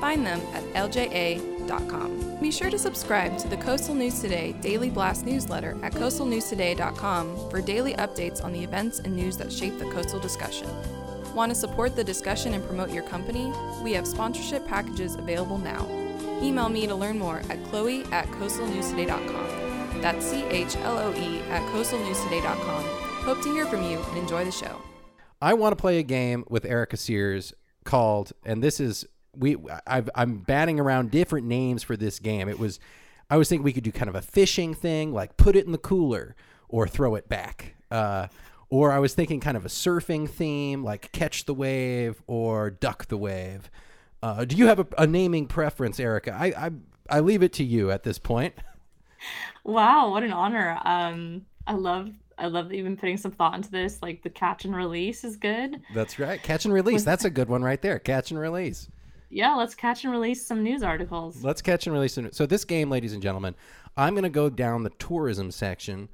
Find 0.00 0.24
them 0.24 0.40
at 0.52 0.64
lja.com. 0.74 2.38
Be 2.40 2.50
sure 2.52 2.70
to 2.70 2.78
subscribe 2.78 3.36
to 3.38 3.48
the 3.48 3.56
Coastal 3.56 3.94
News 3.94 4.20
Today 4.20 4.52
Daily 4.60 4.90
Blast 4.90 5.26
newsletter 5.26 5.76
at 5.82 5.92
coastalnewstoday.com 5.92 7.50
for 7.50 7.60
daily 7.60 7.94
updates 7.94 8.44
on 8.44 8.52
the 8.52 8.62
events 8.62 9.00
and 9.00 9.14
news 9.14 9.36
that 9.38 9.52
shape 9.52 9.78
the 9.78 9.90
coastal 9.90 10.20
discussion. 10.20 10.68
Want 11.34 11.50
to 11.50 11.54
support 11.54 11.96
the 11.96 12.04
discussion 12.04 12.54
and 12.54 12.64
promote 12.64 12.90
your 12.90 13.02
company? 13.04 13.52
We 13.82 13.92
have 13.94 14.06
sponsorship 14.06 14.66
packages 14.66 15.16
available 15.16 15.58
now. 15.58 15.86
Email 16.40 16.68
me 16.68 16.86
to 16.86 16.94
learn 16.94 17.18
more 17.18 17.42
at 17.50 17.62
chloe 17.64 18.04
at 18.12 18.26
coastalnewstoday.com. 18.28 20.00
That's 20.00 20.24
C 20.24 20.44
H 20.44 20.76
L 20.76 20.98
O 20.98 21.12
E 21.14 21.40
at 21.50 21.62
coastalnewstoday.com. 21.72 22.84
Hope 23.24 23.42
to 23.42 23.52
hear 23.52 23.66
from 23.66 23.82
you 23.82 23.98
and 23.98 24.18
enjoy 24.18 24.44
the 24.44 24.52
show. 24.52 24.80
I 25.42 25.54
want 25.54 25.72
to 25.72 25.76
play 25.76 25.98
a 25.98 26.02
game 26.02 26.44
with 26.48 26.64
Erica 26.64 26.96
Sears 26.96 27.52
called, 27.84 28.32
and 28.44 28.62
this 28.62 28.80
is 28.80 29.04
we 29.36 29.56
I've, 29.86 30.10
I'm 30.14 30.38
batting 30.38 30.80
around 30.80 31.10
different 31.10 31.46
names 31.46 31.82
for 31.82 31.96
this 31.96 32.18
game. 32.18 32.48
It 32.48 32.58
was 32.58 32.80
I 33.30 33.36
was 33.36 33.48
thinking 33.48 33.64
we 33.64 33.72
could 33.72 33.84
do 33.84 33.92
kind 33.92 34.08
of 34.08 34.14
a 34.14 34.22
fishing 34.22 34.74
thing, 34.74 35.12
like 35.12 35.36
put 35.36 35.56
it 35.56 35.66
in 35.66 35.72
the 35.72 35.78
cooler 35.78 36.34
or 36.68 36.88
throw 36.88 37.14
it 37.14 37.28
back. 37.28 37.74
Uh, 37.90 38.28
or 38.70 38.92
I 38.92 38.98
was 38.98 39.14
thinking 39.14 39.40
kind 39.40 39.56
of 39.56 39.64
a 39.64 39.68
surfing 39.68 40.28
theme, 40.28 40.84
like 40.84 41.10
catch 41.12 41.46
the 41.46 41.54
wave 41.54 42.22
or 42.26 42.70
duck 42.70 43.06
the 43.06 43.16
wave. 43.16 43.70
Uh, 44.22 44.44
do 44.44 44.56
you 44.56 44.66
have 44.66 44.78
a, 44.78 44.86
a 44.98 45.06
naming 45.06 45.46
preference, 45.46 46.00
Erica? 46.00 46.32
I, 46.32 46.46
I 46.46 46.70
I 47.10 47.20
leave 47.20 47.42
it 47.42 47.52
to 47.54 47.64
you 47.64 47.90
at 47.90 48.02
this 48.02 48.18
point. 48.18 48.54
Wow, 49.64 50.10
what 50.10 50.22
an 50.22 50.32
honor. 50.32 50.78
Um, 50.84 51.46
I 51.66 51.74
love 51.74 52.10
I 52.38 52.46
love 52.46 52.68
that 52.68 52.76
you've 52.76 52.84
been 52.84 52.96
putting 52.96 53.16
some 53.16 53.32
thought 53.32 53.54
into 53.54 53.70
this. 53.70 54.00
Like 54.02 54.22
the 54.22 54.30
catch 54.30 54.64
and 54.64 54.74
release 54.74 55.24
is 55.24 55.36
good. 55.36 55.80
That's 55.94 56.18
right. 56.18 56.42
Catch 56.42 56.64
and 56.64 56.74
release. 56.74 57.04
That's 57.04 57.24
a 57.24 57.30
good 57.30 57.48
one 57.48 57.62
right 57.62 57.80
there. 57.80 57.98
Catch 57.98 58.30
and 58.30 58.38
release. 58.38 58.88
Yeah, 59.30 59.54
let's 59.54 59.74
catch 59.74 60.04
and 60.04 60.12
release 60.12 60.46
some 60.46 60.62
news 60.62 60.82
articles. 60.82 61.42
Let's 61.44 61.60
catch 61.62 61.86
and 61.86 61.94
release. 61.94 62.14
Some, 62.14 62.32
so 62.32 62.46
this 62.46 62.64
game, 62.64 62.90
ladies 62.90 63.12
and 63.12 63.22
gentlemen, 63.22 63.54
I'm 63.96 64.14
going 64.14 64.24
to 64.24 64.30
go 64.30 64.48
down 64.48 64.82
the 64.82 64.90
tourism 64.90 65.50
section 65.50 66.08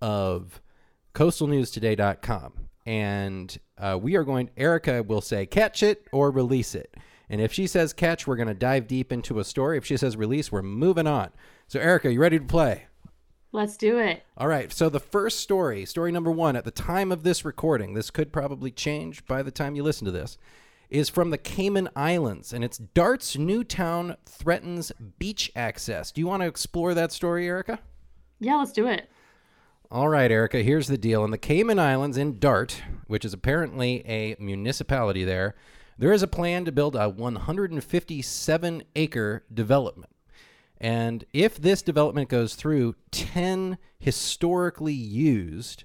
of 0.00 0.60
coastalnewstoday.com, 1.14 2.52
and 2.86 3.58
uh, 3.76 3.98
we 4.00 4.16
are 4.16 4.24
going. 4.24 4.50
Erica 4.56 5.02
will 5.02 5.20
say 5.20 5.46
catch 5.46 5.82
it 5.82 6.06
or 6.12 6.30
release 6.30 6.74
it, 6.74 6.94
and 7.28 7.40
if 7.40 7.52
she 7.52 7.66
says 7.66 7.92
catch, 7.92 8.26
we're 8.26 8.36
going 8.36 8.48
to 8.48 8.54
dive 8.54 8.86
deep 8.86 9.10
into 9.10 9.40
a 9.40 9.44
story. 9.44 9.76
If 9.76 9.84
she 9.84 9.96
says 9.96 10.16
release, 10.16 10.52
we're 10.52 10.62
moving 10.62 11.06
on. 11.06 11.30
So 11.66 11.80
Erica, 11.80 12.12
you 12.12 12.20
ready 12.20 12.38
to 12.38 12.44
play? 12.44 12.86
Let's 13.52 13.76
do 13.76 13.98
it. 13.98 14.22
All 14.36 14.46
right. 14.46 14.72
So 14.72 14.88
the 14.88 15.00
first 15.00 15.40
story, 15.40 15.84
story 15.84 16.12
number 16.12 16.30
one, 16.30 16.54
at 16.54 16.64
the 16.64 16.70
time 16.70 17.10
of 17.10 17.24
this 17.24 17.44
recording, 17.44 17.94
this 17.94 18.10
could 18.10 18.32
probably 18.32 18.70
change 18.70 19.26
by 19.26 19.42
the 19.42 19.50
time 19.50 19.74
you 19.74 19.82
listen 19.82 20.04
to 20.04 20.12
this 20.12 20.38
is 20.90 21.08
from 21.08 21.30
the 21.30 21.38
Cayman 21.38 21.88
Islands, 21.94 22.52
and 22.52 22.64
it's 22.64 22.78
Dart's 22.78 23.36
new 23.36 23.64
town 23.64 24.16
threatens 24.26 24.92
beach 25.18 25.50
access. 25.54 26.12
Do 26.12 26.20
you 26.20 26.26
want 26.26 26.42
to 26.42 26.48
explore 26.48 26.94
that 26.94 27.12
story, 27.12 27.46
Erica? 27.46 27.78
Yeah, 28.38 28.56
let's 28.56 28.72
do 28.72 28.86
it. 28.86 29.10
All 29.90 30.08
right, 30.08 30.30
Erica, 30.30 30.62
here's 30.62 30.86
the 30.86 30.96
deal. 30.98 31.24
In 31.24 31.30
the 31.30 31.38
Cayman 31.38 31.78
Islands 31.78 32.16
in 32.16 32.38
Dart, 32.38 32.82
which 33.06 33.24
is 33.24 33.32
apparently 33.32 34.06
a 34.06 34.36
municipality 34.38 35.24
there, 35.24 35.56
there 35.98 36.12
is 36.12 36.22
a 36.22 36.28
plan 36.28 36.64
to 36.64 36.72
build 36.72 36.96
a 36.96 37.08
157 37.08 38.82
acre 38.96 39.44
development. 39.52 40.12
And 40.80 41.24
if 41.32 41.60
this 41.60 41.82
development 41.82 42.28
goes 42.30 42.54
through, 42.54 42.94
10 43.10 43.76
historically 43.98 44.94
used 44.94 45.84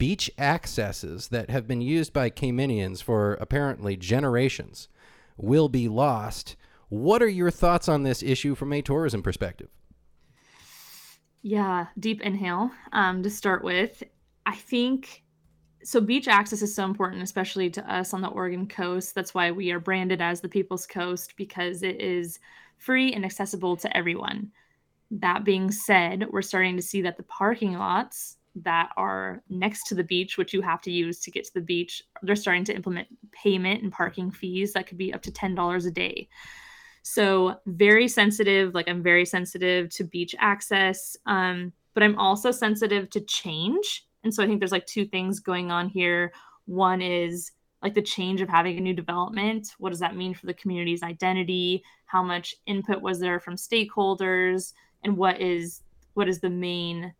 beach 0.00 0.30
accesses 0.38 1.28
that 1.28 1.50
have 1.50 1.68
been 1.68 1.82
used 1.82 2.10
by 2.14 2.30
Caymanians 2.30 3.02
for 3.02 3.34
apparently 3.34 3.98
generations 3.98 4.88
will 5.36 5.68
be 5.68 5.88
lost. 5.88 6.56
What 6.88 7.22
are 7.22 7.28
your 7.28 7.50
thoughts 7.50 7.86
on 7.86 8.02
this 8.02 8.22
issue 8.22 8.54
from 8.54 8.72
a 8.72 8.80
tourism 8.80 9.22
perspective? 9.22 9.68
Yeah, 11.42 11.88
deep 11.98 12.22
inhale 12.22 12.70
um, 12.92 13.22
to 13.22 13.28
start 13.28 13.62
with. 13.62 14.02
I 14.46 14.56
think 14.56 15.22
so. 15.84 16.00
Beach 16.00 16.28
access 16.28 16.62
is 16.62 16.74
so 16.74 16.86
important, 16.86 17.22
especially 17.22 17.68
to 17.68 17.92
us 17.92 18.14
on 18.14 18.22
the 18.22 18.28
Oregon 18.28 18.66
coast. 18.66 19.14
That's 19.14 19.34
why 19.34 19.50
we 19.50 19.70
are 19.70 19.80
branded 19.80 20.22
as 20.22 20.40
the 20.40 20.48
People's 20.48 20.86
Coast 20.86 21.34
because 21.36 21.82
it 21.82 22.00
is 22.00 22.38
free 22.78 23.12
and 23.12 23.22
accessible 23.22 23.76
to 23.76 23.94
everyone. 23.94 24.50
That 25.10 25.44
being 25.44 25.70
said, 25.70 26.24
we're 26.30 26.40
starting 26.40 26.76
to 26.76 26.82
see 26.82 27.02
that 27.02 27.18
the 27.18 27.22
parking 27.24 27.74
lots 27.74 28.38
that 28.56 28.90
are 28.96 29.42
next 29.48 29.84
to 29.84 29.94
the 29.94 30.04
beach, 30.04 30.36
which 30.36 30.52
you 30.52 30.60
have 30.60 30.80
to 30.82 30.90
use 30.90 31.20
to 31.20 31.30
get 31.30 31.44
to 31.44 31.54
the 31.54 31.60
beach, 31.60 32.02
they're 32.22 32.36
starting 32.36 32.64
to 32.64 32.74
implement 32.74 33.08
payment 33.32 33.82
and 33.82 33.92
parking 33.92 34.30
fees 34.30 34.72
that 34.72 34.86
could 34.86 34.98
be 34.98 35.12
up 35.12 35.22
to 35.22 35.30
$10 35.30 35.86
a 35.86 35.90
day. 35.90 36.28
So, 37.02 37.56
very 37.66 38.08
sensitive. 38.08 38.74
Like, 38.74 38.88
I'm 38.88 39.02
very 39.02 39.24
sensitive 39.24 39.88
to 39.90 40.04
beach 40.04 40.34
access, 40.38 41.16
um, 41.26 41.72
but 41.94 42.02
I'm 42.02 42.18
also 42.18 42.50
sensitive 42.50 43.08
to 43.10 43.20
change. 43.22 44.06
And 44.22 44.34
so, 44.34 44.42
I 44.42 44.46
think 44.46 44.60
there's 44.60 44.72
like 44.72 44.86
two 44.86 45.06
things 45.06 45.40
going 45.40 45.70
on 45.70 45.88
here. 45.88 46.32
One 46.66 47.00
is 47.00 47.52
like 47.82 47.94
the 47.94 48.02
change 48.02 48.42
of 48.42 48.48
having 48.48 48.76
a 48.76 48.80
new 48.80 48.92
development. 48.92 49.68
What 49.78 49.90
does 49.90 50.00
that 50.00 50.16
mean 50.16 50.34
for 50.34 50.46
the 50.46 50.54
community's 50.54 51.02
identity? 51.02 51.82
How 52.04 52.22
much 52.22 52.54
input 52.66 53.00
was 53.00 53.18
there 53.18 53.40
from 53.40 53.56
stakeholders? 53.56 54.72
And 55.02 55.16
what 55.16 55.40
is 55.40 55.82
what 56.14 56.28
is 56.28 56.40
the 56.40 56.50
main 56.50 57.14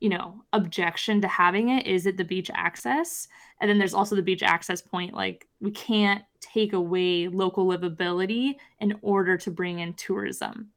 you 0.00 0.08
know 0.08 0.42
objection 0.52 1.20
to 1.20 1.28
having 1.28 1.70
it 1.70 1.86
is 1.86 2.06
it 2.06 2.16
the 2.16 2.24
beach 2.24 2.50
access. 2.54 3.28
And 3.60 3.68
then 3.68 3.78
there's 3.78 3.94
also 3.94 4.14
the 4.14 4.22
beach 4.22 4.42
access 4.42 4.80
point 4.80 5.14
like 5.14 5.46
we 5.60 5.70
can't 5.70 6.22
take 6.40 6.72
away 6.72 7.28
local 7.28 7.66
livability 7.66 8.54
in 8.80 8.94
order 9.02 9.36
to 9.36 9.50
bring 9.50 9.80
in 9.80 9.94
tourism. 9.94 10.70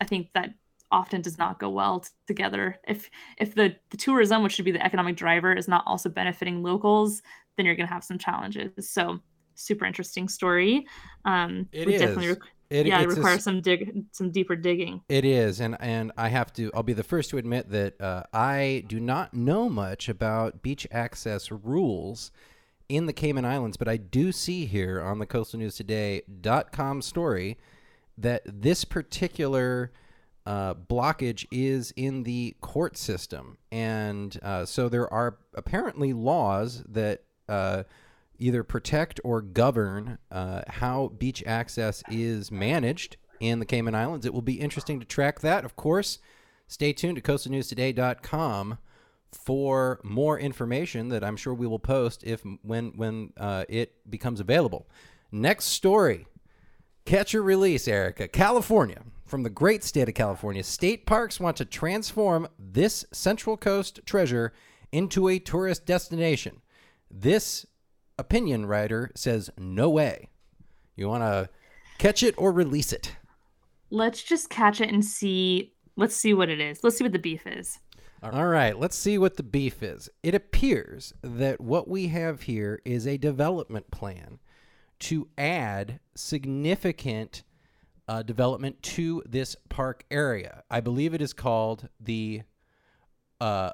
I 0.00 0.04
think 0.04 0.30
that 0.34 0.54
often 0.90 1.20
does 1.22 1.38
not 1.38 1.58
go 1.58 1.70
well 1.70 2.00
t- 2.00 2.10
together. 2.26 2.78
If 2.86 3.10
if 3.38 3.54
the, 3.54 3.76
the 3.90 3.96
tourism 3.96 4.42
which 4.42 4.52
should 4.52 4.64
be 4.64 4.72
the 4.72 4.84
economic 4.84 5.16
driver 5.16 5.52
is 5.52 5.68
not 5.68 5.84
also 5.86 6.08
benefiting 6.08 6.62
locals 6.62 7.22
then 7.56 7.66
you're 7.66 7.76
going 7.76 7.86
to 7.86 7.94
have 7.94 8.02
some 8.02 8.18
challenges. 8.18 8.90
So 8.90 9.20
super 9.54 9.84
interesting 9.84 10.28
story. 10.28 10.86
Um 11.24 11.68
it 11.72 11.86
we 11.86 11.94
is. 11.94 12.00
definitely 12.00 12.28
rec- 12.28 12.38
It, 12.70 12.86
yeah, 12.86 13.00
it 13.00 13.04
a 13.04 13.08
requires 13.08 13.38
s- 13.38 13.44
some 13.44 13.60
dig, 13.60 14.04
some 14.12 14.30
deeper 14.30 14.56
digging. 14.56 15.02
It 15.08 15.24
is, 15.24 15.60
and 15.60 15.76
and 15.80 16.12
I 16.16 16.28
have 16.28 16.52
to. 16.54 16.70
I'll 16.74 16.82
be 16.82 16.92
the 16.92 17.02
first 17.04 17.30
to 17.30 17.38
admit 17.38 17.70
that 17.70 18.00
uh, 18.00 18.24
I 18.32 18.84
do 18.88 18.98
not 19.00 19.34
know 19.34 19.68
much 19.68 20.08
about 20.08 20.62
beach 20.62 20.86
access 20.90 21.50
rules 21.50 22.30
in 22.88 23.06
the 23.06 23.12
Cayman 23.12 23.44
Islands, 23.44 23.76
but 23.76 23.88
I 23.88 23.96
do 23.96 24.32
see 24.32 24.66
here 24.66 25.00
on 25.00 25.18
the 25.18 25.26
Coastal 25.26 25.58
News 25.58 25.78
CoastalNewsToday.com 25.78 27.02
story 27.02 27.58
that 28.16 28.42
this 28.46 28.84
particular 28.84 29.92
uh, 30.46 30.74
blockage 30.74 31.46
is 31.50 31.92
in 31.96 32.22
the 32.24 32.56
court 32.60 32.96
system, 32.96 33.58
and 33.72 34.38
uh, 34.42 34.64
so 34.64 34.88
there 34.88 35.12
are 35.12 35.38
apparently 35.54 36.12
laws 36.12 36.82
that. 36.88 37.22
Either 38.38 38.62
protect 38.64 39.20
or 39.24 39.40
govern 39.40 40.18
uh, 40.30 40.62
how 40.68 41.08
beach 41.18 41.42
access 41.46 42.02
is 42.10 42.50
managed 42.50 43.16
in 43.40 43.58
the 43.58 43.66
Cayman 43.66 43.94
Islands. 43.94 44.26
It 44.26 44.34
will 44.34 44.42
be 44.42 44.60
interesting 44.60 45.00
to 45.00 45.06
track 45.06 45.40
that, 45.40 45.64
of 45.64 45.76
course. 45.76 46.18
Stay 46.66 46.92
tuned 46.92 47.16
to 47.16 47.22
coastalnewstoday.com 47.22 48.78
for 49.32 50.00
more 50.02 50.38
information 50.38 51.08
that 51.08 51.24
I'm 51.24 51.36
sure 51.36 51.54
we 51.54 51.66
will 51.66 51.78
post 51.78 52.24
if 52.24 52.42
when 52.62 52.92
when 52.96 53.32
uh, 53.36 53.64
it 53.68 54.08
becomes 54.08 54.40
available. 54.40 54.88
Next 55.30 55.66
story. 55.66 56.26
Catch 57.04 57.34
or 57.34 57.42
release, 57.42 57.86
Erica. 57.86 58.28
California. 58.28 59.02
From 59.26 59.42
the 59.42 59.50
great 59.50 59.82
state 59.82 60.08
of 60.08 60.14
California, 60.14 60.62
state 60.62 61.06
parks 61.06 61.40
want 61.40 61.56
to 61.56 61.64
transform 61.64 62.46
this 62.58 63.04
Central 63.10 63.56
Coast 63.56 64.00
treasure 64.06 64.52
into 64.92 65.28
a 65.28 65.38
tourist 65.38 65.86
destination. 65.86 66.62
This 67.10 67.66
opinion 68.18 68.66
writer 68.66 69.10
says 69.14 69.50
no 69.58 69.88
way. 69.90 70.28
You 70.96 71.08
want 71.08 71.22
to 71.22 71.48
catch 71.98 72.22
it 72.22 72.34
or 72.38 72.52
release 72.52 72.92
it? 72.92 73.16
Let's 73.90 74.22
just 74.22 74.50
catch 74.50 74.80
it 74.80 74.90
and 74.92 75.04
see. 75.04 75.72
Let's 75.96 76.16
see 76.16 76.34
what 76.34 76.48
it 76.48 76.60
is. 76.60 76.82
Let's 76.82 76.96
see 76.96 77.04
what 77.04 77.12
the 77.12 77.18
beef 77.18 77.46
is. 77.46 77.78
All 78.22 78.46
right, 78.46 78.78
let's 78.78 78.96
see 78.96 79.18
what 79.18 79.36
the 79.36 79.42
beef 79.42 79.82
is. 79.82 80.08
It 80.22 80.34
appears 80.34 81.12
that 81.20 81.60
what 81.60 81.88
we 81.88 82.08
have 82.08 82.42
here 82.42 82.80
is 82.84 83.06
a 83.06 83.18
development 83.18 83.90
plan 83.90 84.38
to 85.00 85.28
add 85.36 86.00
significant 86.14 87.42
uh, 88.08 88.22
development 88.22 88.82
to 88.82 89.22
this 89.26 89.56
park 89.68 90.04
area. 90.10 90.62
I 90.70 90.80
believe 90.80 91.12
it 91.12 91.20
is 91.20 91.34
called 91.34 91.88
the 92.00 92.42
uh, 93.40 93.72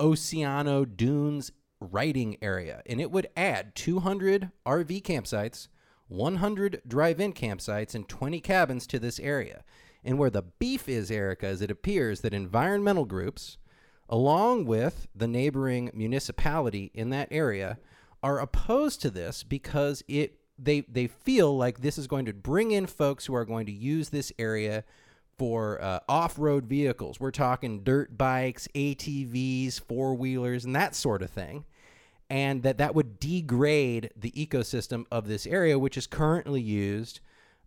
Oceano 0.00 0.84
Dunes 0.84 1.52
Riding 1.84 2.36
Area, 2.42 2.82
and 2.86 3.00
it 3.00 3.10
would 3.10 3.28
add 3.36 3.74
200 3.74 4.50
RV 4.66 5.02
campsites, 5.02 5.68
100 6.08 6.82
drive 6.86 7.20
in 7.20 7.32
campsites, 7.32 7.94
and 7.94 8.08
20 8.08 8.40
cabins 8.40 8.86
to 8.88 8.98
this 8.98 9.18
area. 9.20 9.64
And 10.04 10.18
where 10.18 10.30
the 10.30 10.42
beef 10.42 10.88
is, 10.88 11.10
Erica, 11.10 11.46
is 11.46 11.62
it 11.62 11.70
appears 11.70 12.20
that 12.20 12.34
environmental 12.34 13.06
groups, 13.06 13.56
along 14.08 14.66
with 14.66 15.08
the 15.14 15.28
neighboring 15.28 15.90
municipality 15.94 16.90
in 16.94 17.10
that 17.10 17.28
area, 17.30 17.78
are 18.22 18.38
opposed 18.38 19.00
to 19.02 19.10
this 19.10 19.42
because 19.42 20.02
it 20.08 20.38
they 20.58 20.80
they 20.82 21.06
feel 21.06 21.56
like 21.56 21.80
this 21.80 21.98
is 21.98 22.06
going 22.06 22.26
to 22.26 22.32
bring 22.32 22.70
in 22.70 22.86
folks 22.86 23.26
who 23.26 23.34
are 23.34 23.44
going 23.44 23.66
to 23.66 23.72
use 23.72 24.10
this 24.10 24.32
area 24.38 24.84
for 25.36 25.82
uh, 25.82 25.98
off-road 26.08 26.64
vehicles. 26.66 27.18
We're 27.18 27.32
talking 27.32 27.82
dirt 27.82 28.16
bikes, 28.16 28.68
ATVs, 28.74 29.80
four-wheelers, 29.80 30.64
and 30.64 30.76
that 30.76 30.94
sort 30.94 31.22
of 31.22 31.30
thing. 31.30 31.64
And 32.34 32.64
that 32.64 32.78
that 32.78 32.94
would 32.96 33.20
degrade 33.20 34.10
the 34.16 34.32
ecosystem 34.32 35.04
of 35.10 35.28
this 35.28 35.46
area, 35.46 35.78
which 35.78 35.96
is 35.96 36.06
currently 36.08 36.60
used 36.60 37.20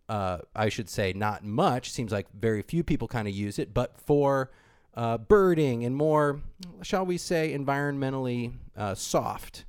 uh, 0.08 0.38
I 0.56 0.68
should 0.68 0.88
say, 0.88 1.12
not 1.12 1.44
much. 1.44 1.90
Seems 1.90 2.12
like 2.12 2.26
very 2.32 2.62
few 2.62 2.82
people 2.82 3.08
kind 3.08 3.28
of 3.28 3.34
use 3.34 3.58
it, 3.58 3.74
but 3.74 3.98
for 4.00 4.50
uh, 4.94 5.18
birding 5.18 5.84
and 5.84 5.94
more, 5.94 6.40
shall 6.82 7.04
we 7.04 7.18
say, 7.18 7.54
environmentally 7.56 8.54
uh, 8.76 8.94
soft, 8.94 9.64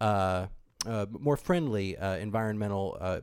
uh, 0.00 0.46
uh, 0.86 1.06
more 1.10 1.36
friendly 1.36 1.96
uh, 1.96 2.16
environmental 2.16 3.22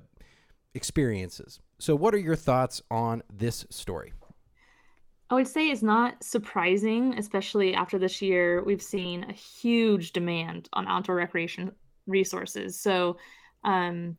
experiences. 0.74 1.60
So, 1.80 1.96
what 1.96 2.14
are 2.14 2.20
your 2.20 2.36
thoughts 2.36 2.82
on 2.90 3.24
this 3.32 3.66
story? 3.70 4.14
I 5.34 5.36
would 5.36 5.48
say 5.48 5.72
it's 5.72 5.82
not 5.82 6.24
surprising, 6.24 7.16
especially 7.18 7.74
after 7.74 7.98
this 7.98 8.22
year, 8.22 8.64
we've 8.64 8.84
seen 8.84 9.24
a 9.24 9.34
huge 9.34 10.14
demand 10.14 10.70
on 10.74 10.88
outdoor 10.88 11.16
recreation 11.16 11.72
resources. 12.06 12.80
So, 12.80 13.18
um, 13.64 14.16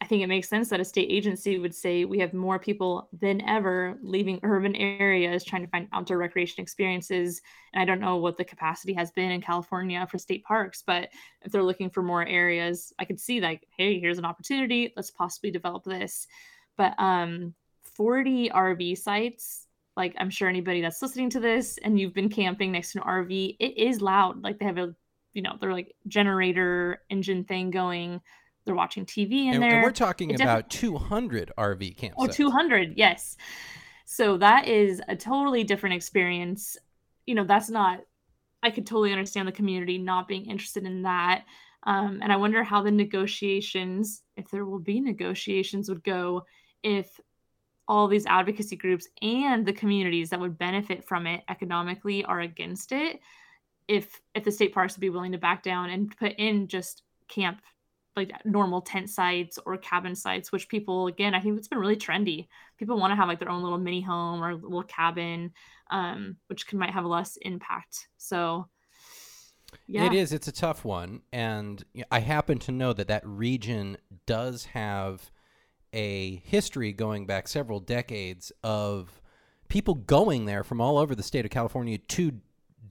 I 0.00 0.06
think 0.06 0.22
it 0.22 0.28
makes 0.28 0.48
sense 0.48 0.68
that 0.68 0.78
a 0.78 0.84
state 0.84 1.10
agency 1.10 1.58
would 1.58 1.74
say 1.74 2.04
we 2.04 2.20
have 2.20 2.32
more 2.32 2.60
people 2.60 3.08
than 3.12 3.40
ever 3.40 3.98
leaving 4.02 4.38
urban 4.44 4.76
areas 4.76 5.42
trying 5.42 5.62
to 5.62 5.68
find 5.68 5.88
outdoor 5.92 6.18
recreation 6.18 6.62
experiences. 6.62 7.42
And 7.74 7.82
I 7.82 7.84
don't 7.84 8.00
know 8.00 8.18
what 8.18 8.38
the 8.38 8.44
capacity 8.44 8.94
has 8.94 9.10
been 9.10 9.32
in 9.32 9.40
California 9.40 10.06
for 10.08 10.18
state 10.18 10.44
parks, 10.44 10.84
but 10.86 11.08
if 11.40 11.50
they're 11.50 11.64
looking 11.64 11.90
for 11.90 12.04
more 12.04 12.24
areas, 12.24 12.92
I 13.00 13.04
could 13.04 13.18
see 13.18 13.40
like, 13.40 13.66
hey, 13.76 13.98
here's 13.98 14.18
an 14.18 14.24
opportunity. 14.24 14.92
Let's 14.94 15.10
possibly 15.10 15.50
develop 15.50 15.82
this. 15.82 16.28
But 16.76 16.94
um, 16.98 17.54
40 17.96 18.50
RV 18.50 18.98
sites, 18.98 19.61
like 19.96 20.14
I'm 20.18 20.30
sure 20.30 20.48
anybody 20.48 20.80
that's 20.80 21.02
listening 21.02 21.30
to 21.30 21.40
this 21.40 21.78
and 21.84 21.98
you've 21.98 22.14
been 22.14 22.30
camping 22.30 22.72
next 22.72 22.92
to 22.92 23.02
an 23.02 23.04
RV, 23.04 23.56
it 23.58 23.78
is 23.78 24.00
loud. 24.00 24.42
Like 24.42 24.58
they 24.58 24.64
have 24.64 24.78
a, 24.78 24.94
you 25.34 25.42
know, 25.42 25.56
they're 25.60 25.72
like 25.72 25.94
generator 26.06 27.02
engine 27.10 27.44
thing 27.44 27.70
going 27.70 28.20
they're 28.64 28.74
watching 28.74 29.04
TV 29.04 29.46
in 29.46 29.54
and, 29.54 29.62
there. 29.62 29.74
And 29.74 29.82
we're 29.82 29.90
talking 29.90 30.34
about 30.34 30.70
200 30.70 31.52
RV 31.58 31.96
campsites. 31.96 32.14
Oh, 32.16 32.26
200, 32.26 32.94
yes. 32.96 33.36
So 34.04 34.36
that 34.38 34.68
is 34.68 35.00
a 35.08 35.16
totally 35.16 35.64
different 35.64 35.96
experience. 35.96 36.76
You 37.26 37.34
know, 37.34 37.44
that's 37.44 37.70
not, 37.70 38.00
I 38.62 38.70
could 38.70 38.86
totally 38.86 39.12
understand 39.12 39.48
the 39.48 39.52
community 39.52 39.98
not 39.98 40.28
being 40.28 40.46
interested 40.46 40.84
in 40.84 41.02
that. 41.02 41.44
Um, 41.84 42.20
and 42.22 42.32
I 42.32 42.36
wonder 42.36 42.62
how 42.62 42.82
the 42.82 42.92
negotiations, 42.92 44.22
if 44.36 44.48
there 44.50 44.64
will 44.64 44.78
be 44.78 45.00
negotiations, 45.00 45.88
would 45.88 46.04
go 46.04 46.44
if 46.84 47.20
all 47.88 48.08
these 48.08 48.26
advocacy 48.26 48.76
groups 48.76 49.08
and 49.20 49.66
the 49.66 49.72
communities 49.72 50.30
that 50.30 50.40
would 50.40 50.58
benefit 50.58 51.04
from 51.04 51.26
it 51.26 51.42
economically 51.48 52.24
are 52.24 52.40
against 52.40 52.92
it. 52.92 53.20
If 53.88 54.20
if 54.34 54.44
the 54.44 54.52
state 54.52 54.72
parks 54.72 54.94
would 54.94 55.00
be 55.00 55.10
willing 55.10 55.32
to 55.32 55.38
back 55.38 55.62
down 55.62 55.90
and 55.90 56.16
put 56.16 56.32
in 56.38 56.68
just 56.68 57.02
camp 57.28 57.60
like 58.14 58.30
normal 58.44 58.82
tent 58.82 59.08
sites 59.08 59.58
or 59.64 59.76
cabin 59.78 60.14
sites, 60.14 60.52
which 60.52 60.68
people 60.68 61.06
again, 61.06 61.34
I 61.34 61.40
think 61.40 61.58
it's 61.58 61.68
been 61.68 61.78
really 61.78 61.96
trendy. 61.96 62.48
People 62.78 62.98
want 62.98 63.10
to 63.10 63.16
have 63.16 63.28
like 63.28 63.40
their 63.40 63.50
own 63.50 63.62
little 63.62 63.78
mini 63.78 64.00
home 64.00 64.42
or 64.42 64.54
little 64.54 64.82
cabin, 64.84 65.52
um, 65.90 66.36
which 66.46 66.66
can 66.66 66.78
might 66.78 66.90
have 66.90 67.04
less 67.04 67.36
impact. 67.42 68.08
So 68.18 68.68
yeah. 69.86 70.04
It 70.04 70.12
is. 70.12 70.32
It's 70.32 70.48
a 70.48 70.52
tough 70.52 70.84
one, 70.84 71.22
and 71.32 71.82
I 72.10 72.20
happen 72.20 72.58
to 72.60 72.72
know 72.72 72.92
that 72.92 73.08
that 73.08 73.26
region 73.26 73.96
does 74.26 74.66
have 74.66 75.30
a 75.92 76.36
history 76.44 76.92
going 76.92 77.26
back 77.26 77.48
several 77.48 77.80
decades 77.80 78.52
of 78.62 79.20
people 79.68 79.94
going 79.94 80.44
there 80.44 80.64
from 80.64 80.80
all 80.80 80.98
over 80.98 81.14
the 81.14 81.22
state 81.22 81.44
of 81.44 81.50
California 81.50 81.98
to 81.98 82.40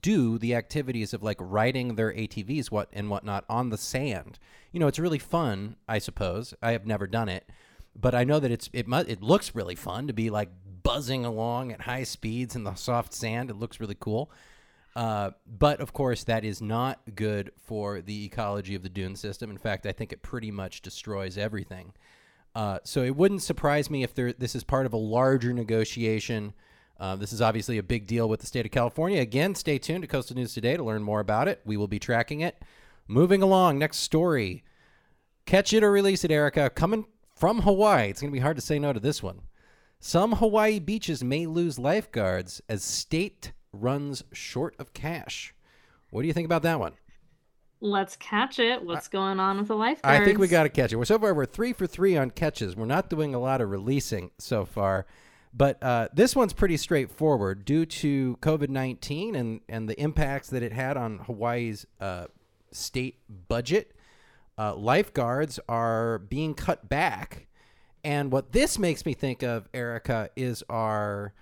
do 0.00 0.36
the 0.38 0.54
activities 0.54 1.14
of 1.14 1.22
like 1.22 1.36
riding 1.40 1.94
their 1.94 2.12
ATVs 2.12 2.70
what 2.70 2.88
and 2.92 3.08
whatnot 3.08 3.44
on 3.48 3.70
the 3.70 3.78
sand. 3.78 4.38
You 4.72 4.80
know, 4.80 4.88
it's 4.88 4.98
really 4.98 5.18
fun, 5.18 5.76
I 5.88 5.98
suppose. 5.98 6.54
I 6.60 6.72
have 6.72 6.86
never 6.86 7.06
done 7.06 7.28
it, 7.28 7.48
but 7.94 8.14
I 8.14 8.24
know 8.24 8.40
that 8.40 8.50
it's 8.50 8.68
it 8.72 8.88
mu- 8.88 9.04
it 9.06 9.22
looks 9.22 9.54
really 9.54 9.76
fun 9.76 10.06
to 10.08 10.12
be 10.12 10.28
like 10.28 10.50
buzzing 10.82 11.24
along 11.24 11.72
at 11.72 11.82
high 11.82 12.02
speeds 12.02 12.56
in 12.56 12.64
the 12.64 12.74
soft 12.74 13.14
sand. 13.14 13.50
It 13.50 13.56
looks 13.56 13.80
really 13.80 13.96
cool. 13.98 14.30
Uh, 14.94 15.30
but 15.46 15.80
of 15.80 15.92
course, 15.92 16.24
that 16.24 16.44
is 16.44 16.60
not 16.60 17.00
good 17.14 17.50
for 17.56 18.00
the 18.00 18.26
ecology 18.26 18.74
of 18.74 18.82
the 18.82 18.88
dune 18.88 19.16
system. 19.16 19.50
In 19.50 19.56
fact, 19.56 19.86
I 19.86 19.92
think 19.92 20.12
it 20.12 20.22
pretty 20.22 20.50
much 20.50 20.82
destroys 20.82 21.38
everything. 21.38 21.92
Uh, 22.54 22.78
so 22.84 23.02
it 23.02 23.16
wouldn't 23.16 23.42
surprise 23.42 23.88
me 23.90 24.02
if 24.02 24.14
there, 24.14 24.32
this 24.32 24.54
is 24.54 24.64
part 24.64 24.86
of 24.86 24.92
a 24.92 24.98
larger 24.98 25.52
negotiation 25.52 26.52
uh, 27.02 27.16
this 27.16 27.32
is 27.32 27.42
obviously 27.42 27.78
a 27.78 27.82
big 27.82 28.06
deal 28.06 28.28
with 28.28 28.38
the 28.38 28.46
state 28.46 28.64
of 28.64 28.70
California. 28.70 29.20
Again, 29.20 29.56
stay 29.56 29.76
tuned 29.76 30.02
to 30.02 30.06
Coastal 30.06 30.36
News 30.36 30.54
Today 30.54 30.76
to 30.76 30.84
learn 30.84 31.02
more 31.02 31.18
about 31.18 31.48
it. 31.48 31.60
We 31.64 31.76
will 31.76 31.88
be 31.88 31.98
tracking 31.98 32.42
it. 32.42 32.62
Moving 33.08 33.42
along, 33.42 33.80
next 33.80 33.96
story. 33.98 34.62
Catch 35.44 35.72
it 35.72 35.82
or 35.82 35.90
release 35.90 36.22
it, 36.22 36.30
Erica. 36.30 36.70
Coming 36.70 37.06
from 37.34 37.62
Hawaii. 37.62 38.08
It's 38.08 38.20
going 38.20 38.30
to 38.30 38.36
be 38.36 38.38
hard 38.38 38.54
to 38.56 38.62
say 38.62 38.78
no 38.78 38.92
to 38.92 39.00
this 39.00 39.20
one. 39.20 39.40
Some 39.98 40.34
Hawaii 40.34 40.78
beaches 40.78 41.24
may 41.24 41.44
lose 41.44 41.76
lifeguards 41.76 42.62
as 42.68 42.84
state 42.84 43.50
runs 43.72 44.22
short 44.32 44.76
of 44.78 44.92
cash. 44.92 45.56
What 46.10 46.22
do 46.22 46.28
you 46.28 46.34
think 46.34 46.46
about 46.46 46.62
that 46.62 46.78
one? 46.78 46.92
Let's 47.84 48.14
catch 48.14 48.60
it. 48.60 48.84
What's 48.84 49.08
going 49.08 49.40
on 49.40 49.58
with 49.58 49.66
the 49.66 49.74
lifeguards? 49.74 50.20
I 50.20 50.24
think 50.24 50.38
we 50.38 50.46
got 50.46 50.62
to 50.62 50.68
catch 50.68 50.92
it. 50.92 50.96
We're 50.96 51.04
so 51.04 51.18
far 51.18 51.34
we're 51.34 51.46
three 51.46 51.72
for 51.72 51.88
three 51.88 52.16
on 52.16 52.30
catches. 52.30 52.76
We're 52.76 52.86
not 52.86 53.10
doing 53.10 53.34
a 53.34 53.40
lot 53.40 53.60
of 53.60 53.70
releasing 53.70 54.30
so 54.38 54.64
far. 54.64 55.04
But 55.52 55.82
uh, 55.82 56.06
this 56.14 56.36
one's 56.36 56.52
pretty 56.52 56.76
straightforward 56.76 57.64
due 57.64 57.84
to 57.84 58.38
COVID 58.40 58.68
19 58.68 59.34
and, 59.34 59.60
and 59.68 59.88
the 59.88 60.00
impacts 60.00 60.48
that 60.50 60.62
it 60.62 60.72
had 60.72 60.96
on 60.96 61.18
Hawaii's 61.18 61.84
uh, 62.00 62.26
state 62.70 63.18
budget. 63.48 63.96
Uh, 64.56 64.76
lifeguards 64.76 65.58
are 65.68 66.20
being 66.20 66.54
cut 66.54 66.88
back. 66.88 67.48
And 68.04 68.30
what 68.30 68.52
this 68.52 68.78
makes 68.78 69.04
me 69.04 69.12
think 69.12 69.42
of, 69.42 69.68
Erica, 69.74 70.30
is 70.36 70.62
our 70.68 71.34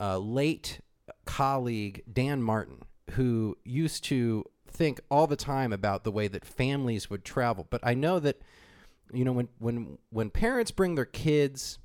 uh, 0.00 0.18
late 0.18 0.80
colleague, 1.24 2.02
Dan 2.12 2.42
Martin, 2.42 2.82
who 3.12 3.56
used 3.62 4.02
to 4.04 4.44
think 4.74 5.00
all 5.10 5.26
the 5.26 5.36
time 5.36 5.72
about 5.72 6.04
the 6.04 6.10
way 6.10 6.28
that 6.28 6.44
families 6.44 7.08
would 7.08 7.24
travel. 7.24 7.66
But 7.70 7.80
I 7.82 7.94
know 7.94 8.18
that, 8.20 8.42
you 9.12 9.24
know, 9.24 9.32
when, 9.32 9.48
when, 9.58 9.98
when 10.10 10.30
parents 10.30 10.70
bring 10.70 10.96
their 10.96 11.04
kids 11.04 11.78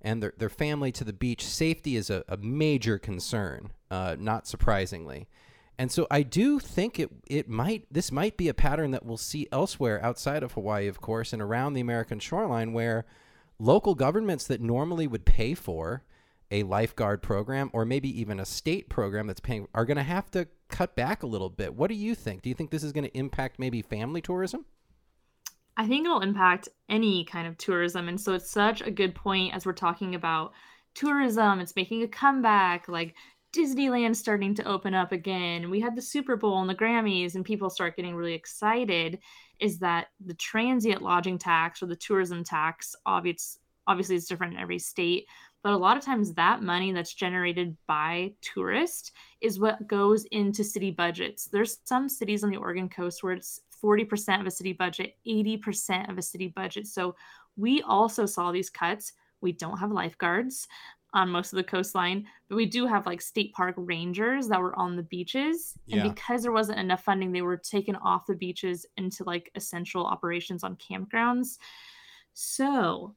and 0.00 0.22
their, 0.22 0.32
their 0.38 0.48
family 0.48 0.92
to 0.92 1.04
the 1.04 1.12
beach, 1.12 1.44
safety 1.44 1.96
is 1.96 2.08
a, 2.08 2.24
a 2.28 2.36
major 2.36 2.98
concern, 2.98 3.70
uh, 3.90 4.16
not 4.18 4.46
surprisingly. 4.46 5.28
And 5.78 5.92
so 5.92 6.06
I 6.10 6.22
do 6.22 6.58
think 6.58 6.98
it 6.98 7.08
it 7.28 7.48
might 7.48 7.86
this 7.88 8.10
might 8.10 8.36
be 8.36 8.48
a 8.48 8.54
pattern 8.54 8.90
that 8.90 9.06
we'll 9.06 9.16
see 9.16 9.46
elsewhere 9.52 10.04
outside 10.04 10.42
of 10.42 10.52
Hawaii, 10.52 10.88
of 10.88 11.00
course, 11.00 11.32
and 11.32 11.40
around 11.40 11.74
the 11.74 11.80
American 11.80 12.18
shoreline 12.18 12.72
where 12.72 13.04
local 13.60 13.94
governments 13.94 14.44
that 14.48 14.60
normally 14.60 15.06
would 15.06 15.24
pay 15.24 15.54
for 15.54 16.02
a 16.50 16.62
lifeguard 16.62 17.22
program 17.22 17.70
or 17.72 17.84
maybe 17.84 18.20
even 18.20 18.40
a 18.40 18.44
state 18.44 18.88
program 18.88 19.26
that's 19.26 19.40
paying 19.40 19.68
are 19.74 19.84
going 19.84 19.96
to 19.96 20.02
have 20.02 20.30
to 20.30 20.48
cut 20.68 20.96
back 20.96 21.22
a 21.22 21.26
little 21.26 21.50
bit. 21.50 21.74
What 21.74 21.88
do 21.88 21.94
you 21.94 22.14
think? 22.14 22.42
Do 22.42 22.48
you 22.48 22.54
think 22.54 22.70
this 22.70 22.82
is 22.82 22.92
going 22.92 23.04
to 23.04 23.18
impact 23.18 23.58
maybe 23.58 23.82
family 23.82 24.20
tourism? 24.20 24.64
I 25.76 25.86
think 25.86 26.06
it'll 26.06 26.20
impact 26.20 26.68
any 26.88 27.24
kind 27.24 27.46
of 27.46 27.56
tourism. 27.56 28.08
And 28.08 28.20
so 28.20 28.32
it's 28.34 28.50
such 28.50 28.82
a 28.82 28.90
good 28.90 29.14
point 29.14 29.54
as 29.54 29.64
we're 29.64 29.72
talking 29.72 30.14
about 30.14 30.52
tourism. 30.94 31.60
It's 31.60 31.76
making 31.76 32.02
a 32.02 32.08
comeback, 32.08 32.88
like 32.88 33.14
Disneyland 33.52 34.16
starting 34.16 34.54
to 34.56 34.64
open 34.64 34.94
up 34.94 35.12
again. 35.12 35.70
We 35.70 35.80
had 35.80 35.96
the 35.96 36.02
Super 36.02 36.36
Bowl 36.36 36.60
and 36.60 36.68
the 36.68 36.74
Grammys, 36.74 37.34
and 37.34 37.44
people 37.44 37.70
start 37.70 37.96
getting 37.96 38.14
really 38.14 38.34
excited. 38.34 39.20
Is 39.60 39.78
that 39.78 40.08
the 40.24 40.34
transient 40.34 41.02
lodging 41.02 41.38
tax 41.38 41.82
or 41.82 41.86
the 41.86 41.96
tourism 41.96 42.42
tax? 42.42 42.94
Obvious, 43.06 43.58
obviously, 43.88 44.14
it's 44.14 44.26
different 44.28 44.54
in 44.54 44.60
every 44.60 44.78
state, 44.78 45.26
But 45.64 45.72
a 45.72 45.76
lot 45.76 45.96
of 45.96 46.04
times, 46.04 46.32
that 46.34 46.62
money 46.62 46.92
that's 46.92 47.12
generated 47.12 47.76
by 47.88 48.32
tourists 48.42 49.10
is 49.40 49.58
what 49.58 49.88
goes 49.88 50.24
into 50.26 50.62
city 50.62 50.92
budgets. 50.92 51.46
There's 51.46 51.78
some 51.84 52.08
cities 52.08 52.44
on 52.44 52.50
the 52.50 52.58
Oregon 52.58 52.88
coast 52.88 53.24
where 53.24 53.32
it's 53.32 53.60
40% 53.82 54.40
of 54.40 54.46
a 54.46 54.52
city 54.52 54.72
budget, 54.72 55.16
80% 55.26 56.10
of 56.10 56.16
a 56.18 56.22
city 56.22 56.48
budget. 56.48 56.86
So 56.86 57.16
we 57.56 57.82
also 57.82 58.24
saw 58.24 58.52
these 58.52 58.70
cuts. 58.70 59.14
We 59.40 59.50
don't 59.52 59.78
have 59.78 59.90
lifeguards 59.90 60.68
on 61.14 61.30
most 61.30 61.52
of 61.52 61.56
the 61.56 61.64
coastline, 61.64 62.26
but 62.48 62.56
we 62.56 62.66
do 62.66 62.86
have 62.86 63.06
like 63.06 63.20
state 63.22 63.52
park 63.54 63.74
rangers 63.78 64.46
that 64.48 64.60
were 64.60 64.78
on 64.78 64.94
the 64.94 65.02
beaches. 65.04 65.74
And 65.90 66.02
Yeah. 66.04 66.08
because 66.08 66.42
there 66.42 66.52
wasn't 66.52 66.78
enough 66.78 67.02
funding, 67.02 67.32
they 67.32 67.42
were 67.42 67.56
taken 67.56 67.96
off 67.96 68.26
the 68.26 68.36
beaches 68.36 68.84
into 68.96 69.24
like 69.24 69.50
essential 69.54 70.04
operations 70.04 70.62
on 70.62 70.76
campgrounds. 70.76 71.58
So 72.34 73.16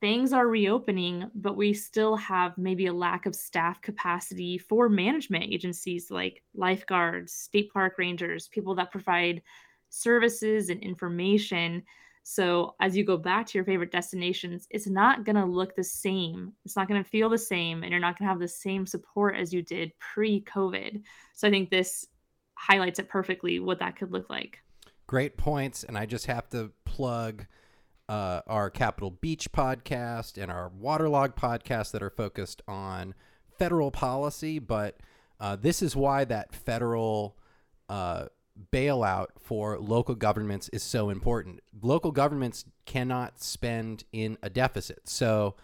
things 0.00 0.32
are 0.32 0.46
reopening, 0.46 1.30
but 1.34 1.56
we 1.56 1.72
still 1.74 2.16
have 2.16 2.56
maybe 2.56 2.86
a 2.86 2.92
lack 2.92 3.26
of 3.26 3.34
staff 3.34 3.80
capacity 3.82 4.58
for 4.58 4.88
management 4.88 5.44
agencies 5.44 6.10
like 6.10 6.42
lifeguards, 6.54 7.32
state 7.32 7.72
park 7.72 7.94
rangers, 7.98 8.48
people 8.48 8.74
that 8.76 8.92
provide 8.92 9.42
services 9.88 10.70
and 10.70 10.82
information. 10.82 11.82
So, 12.22 12.74
as 12.80 12.96
you 12.96 13.04
go 13.04 13.16
back 13.16 13.46
to 13.46 13.58
your 13.58 13.64
favorite 13.64 13.90
destinations, 13.90 14.66
it's 14.70 14.86
not 14.86 15.24
going 15.24 15.36
to 15.36 15.46
look 15.46 15.74
the 15.74 15.84
same. 15.84 16.52
It's 16.64 16.76
not 16.76 16.86
going 16.86 17.02
to 17.02 17.08
feel 17.08 17.30
the 17.30 17.38
same, 17.38 17.82
and 17.82 17.90
you're 17.90 18.00
not 18.00 18.18
going 18.18 18.26
to 18.26 18.32
have 18.32 18.40
the 18.40 18.46
same 18.46 18.86
support 18.86 19.34
as 19.34 19.52
you 19.52 19.62
did 19.62 19.92
pre 19.98 20.42
COVID. 20.42 21.02
So, 21.34 21.48
I 21.48 21.50
think 21.50 21.70
this 21.70 22.06
highlights 22.54 22.98
it 22.98 23.08
perfectly 23.08 23.60
what 23.60 23.78
that 23.78 23.96
could 23.96 24.12
look 24.12 24.28
like. 24.28 24.58
Great 25.06 25.38
points, 25.38 25.84
and 25.84 25.96
I 25.96 26.04
just 26.04 26.26
have 26.26 26.50
to 26.50 26.70
plug 26.84 27.46
uh, 28.08 28.40
our 28.46 28.70
Capital 28.70 29.10
Beach 29.10 29.52
podcast 29.52 30.40
and 30.40 30.50
our 30.50 30.68
Waterlog 30.68 31.36
podcast 31.36 31.90
that 31.92 32.02
are 32.02 32.10
focused 32.10 32.62
on 32.66 33.14
federal 33.58 33.90
policy. 33.90 34.58
But 34.58 34.96
uh, 35.40 35.56
this 35.56 35.82
is 35.82 35.94
why 35.94 36.24
that 36.24 36.54
federal 36.54 37.36
uh, 37.88 38.26
bailout 38.72 39.28
for 39.40 39.78
local 39.78 40.14
governments 40.14 40.68
is 40.70 40.82
so 40.82 41.10
important. 41.10 41.60
Local 41.80 42.10
governments 42.10 42.64
cannot 42.86 43.42
spend 43.42 44.04
in 44.12 44.38
a 44.42 44.50
deficit, 44.50 45.08
so 45.08 45.54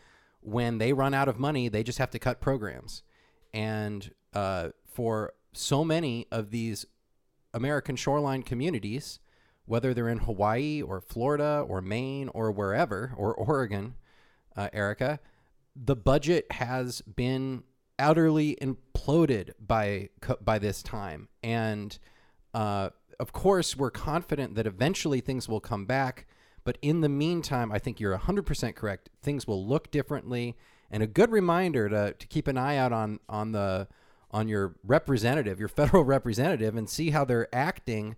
when 0.41 0.79
they 0.79 0.93
run 0.93 1.15
out 1.15 1.27
of 1.27 1.39
money, 1.39 1.69
they 1.69 1.83
just 1.83 1.99
have 1.99 2.11
to 2.11 2.19
cut 2.19 2.41
programs. 2.41 3.03
And 3.53 4.11
uh, 4.35 4.71
for 4.85 5.33
so 5.53 5.85
many 5.85 6.27
of 6.31 6.51
these 6.51 6.85
American 7.55 7.97
shoreline 7.97 8.43
communities, 8.43 9.21
whether 9.67 9.95
they're 9.95 10.09
in 10.09 10.19
Hawaii 10.19 10.83
or 10.83 11.01
Florida 11.01 11.65
or 11.67 11.81
Maine 11.81 12.29
or 12.29 12.51
wherever 12.51 13.13
or 13.17 13.35
Oregon, 13.35 13.95
uh, 14.57 14.69
Erica, 14.73 15.21
the 15.75 15.97
budget 15.97 16.47
has 16.53 17.01
been 17.03 17.65
utterly 17.99 18.57
imploded 18.61 19.53
by 19.59 20.11
by 20.41 20.59
this 20.59 20.83
time, 20.83 21.29
and 21.43 21.99
uh, 22.53 22.91
of 23.19 23.33
course 23.33 23.77
we're 23.77 23.91
confident 23.91 24.55
that 24.55 24.67
eventually 24.67 25.21
things 25.21 25.49
will 25.49 25.61
come 25.61 25.87
back. 25.87 26.27
But 26.63 26.79
in 26.81 27.03
the 27.03 27.11
meantime, 27.11 27.71
I 27.71 27.79
think 27.79 28.01
you're 28.01 28.17
100% 28.17 28.75
correct. 28.75 29.11
Things 29.23 29.47
will 29.47 29.67
look 29.67 29.91
differently, 29.91 30.57
and 30.91 31.03
a 31.03 31.07
good 31.07 31.31
reminder 31.31 31.91
to, 31.91 32.15
to 32.15 32.27
keep 32.27 32.49
an 32.49 32.57
eye 32.57 32.77
out 32.77 32.93
on 32.93 33.21
on 33.29 33.53
the 33.53 33.89
on 34.31 34.49
your 34.49 34.77
representative, 34.85 35.59
your 35.59 35.69
federal 35.81 36.05
representative, 36.05 36.77
and 36.77 36.89
see 36.89 37.11
how 37.11 37.25
they're 37.25 37.53
acting 37.55 38.17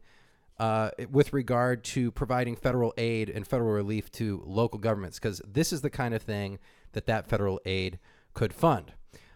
uh, 0.59 0.90
with 1.11 1.33
regard 1.33 1.85
to 1.85 2.11
providing 2.11 2.57
federal 2.57 2.95
aid 2.97 3.29
and 3.29 3.47
federal 3.47 3.73
relief 3.73 4.11
to 4.12 4.42
local 4.47 4.79
governments, 4.79 5.19
because 5.19 5.40
this 5.47 5.73
is 5.73 5.83
the 5.83 5.90
kind 5.90 6.14
of 6.14 6.23
thing 6.23 6.59
that 6.92 7.07
that 7.07 7.29
federal 7.29 7.61
aid 7.66 7.99
could 8.33 8.53
fund. 8.53 8.92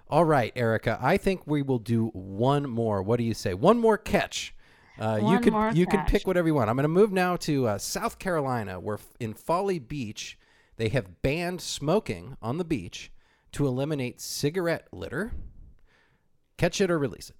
All 0.09 0.24
right, 0.24 0.52
Erica, 0.56 0.98
I 1.00 1.16
think 1.16 1.46
we 1.46 1.62
will 1.62 1.78
do 1.78 2.06
one 2.09 2.68
more. 2.68 3.02
What 3.02 3.18
do 3.18 3.24
you 3.24 3.35
say? 3.35 3.54
One 3.54 3.78
more 3.78 3.96
catch. 3.96 4.54
Uh, 4.98 5.20
you 5.30 5.38
can 5.38 5.52
more 5.52 5.70
you 5.72 5.87
can 5.87 6.04
pick 6.06 6.26
whatever 6.26 6.48
you 6.48 6.54
want. 6.54 6.68
I'm 6.68 6.76
going 6.76 6.83
to 6.83 6.88
move 6.88 7.12
now 7.12 7.37
to 7.37 7.68
uh, 7.68 7.78
South 7.78 8.18
Carolina, 8.18 8.80
where 8.80 8.98
in 9.18 9.35
Folly 9.35 9.78
Beach 9.78 10.38
they 10.76 10.88
have 10.88 11.22
banned 11.22 11.61
smoking 11.61 12.37
on 12.42 12.59
the 12.59 12.64
beach 12.64 13.12
to 13.52 13.66
eliminate 13.66 14.20
cigarette 14.20 14.88
litter. 14.92 15.33
Catch 16.56 16.80
it 16.80 16.90
or 16.90 16.98
release 16.98 17.30
it. 17.30 17.37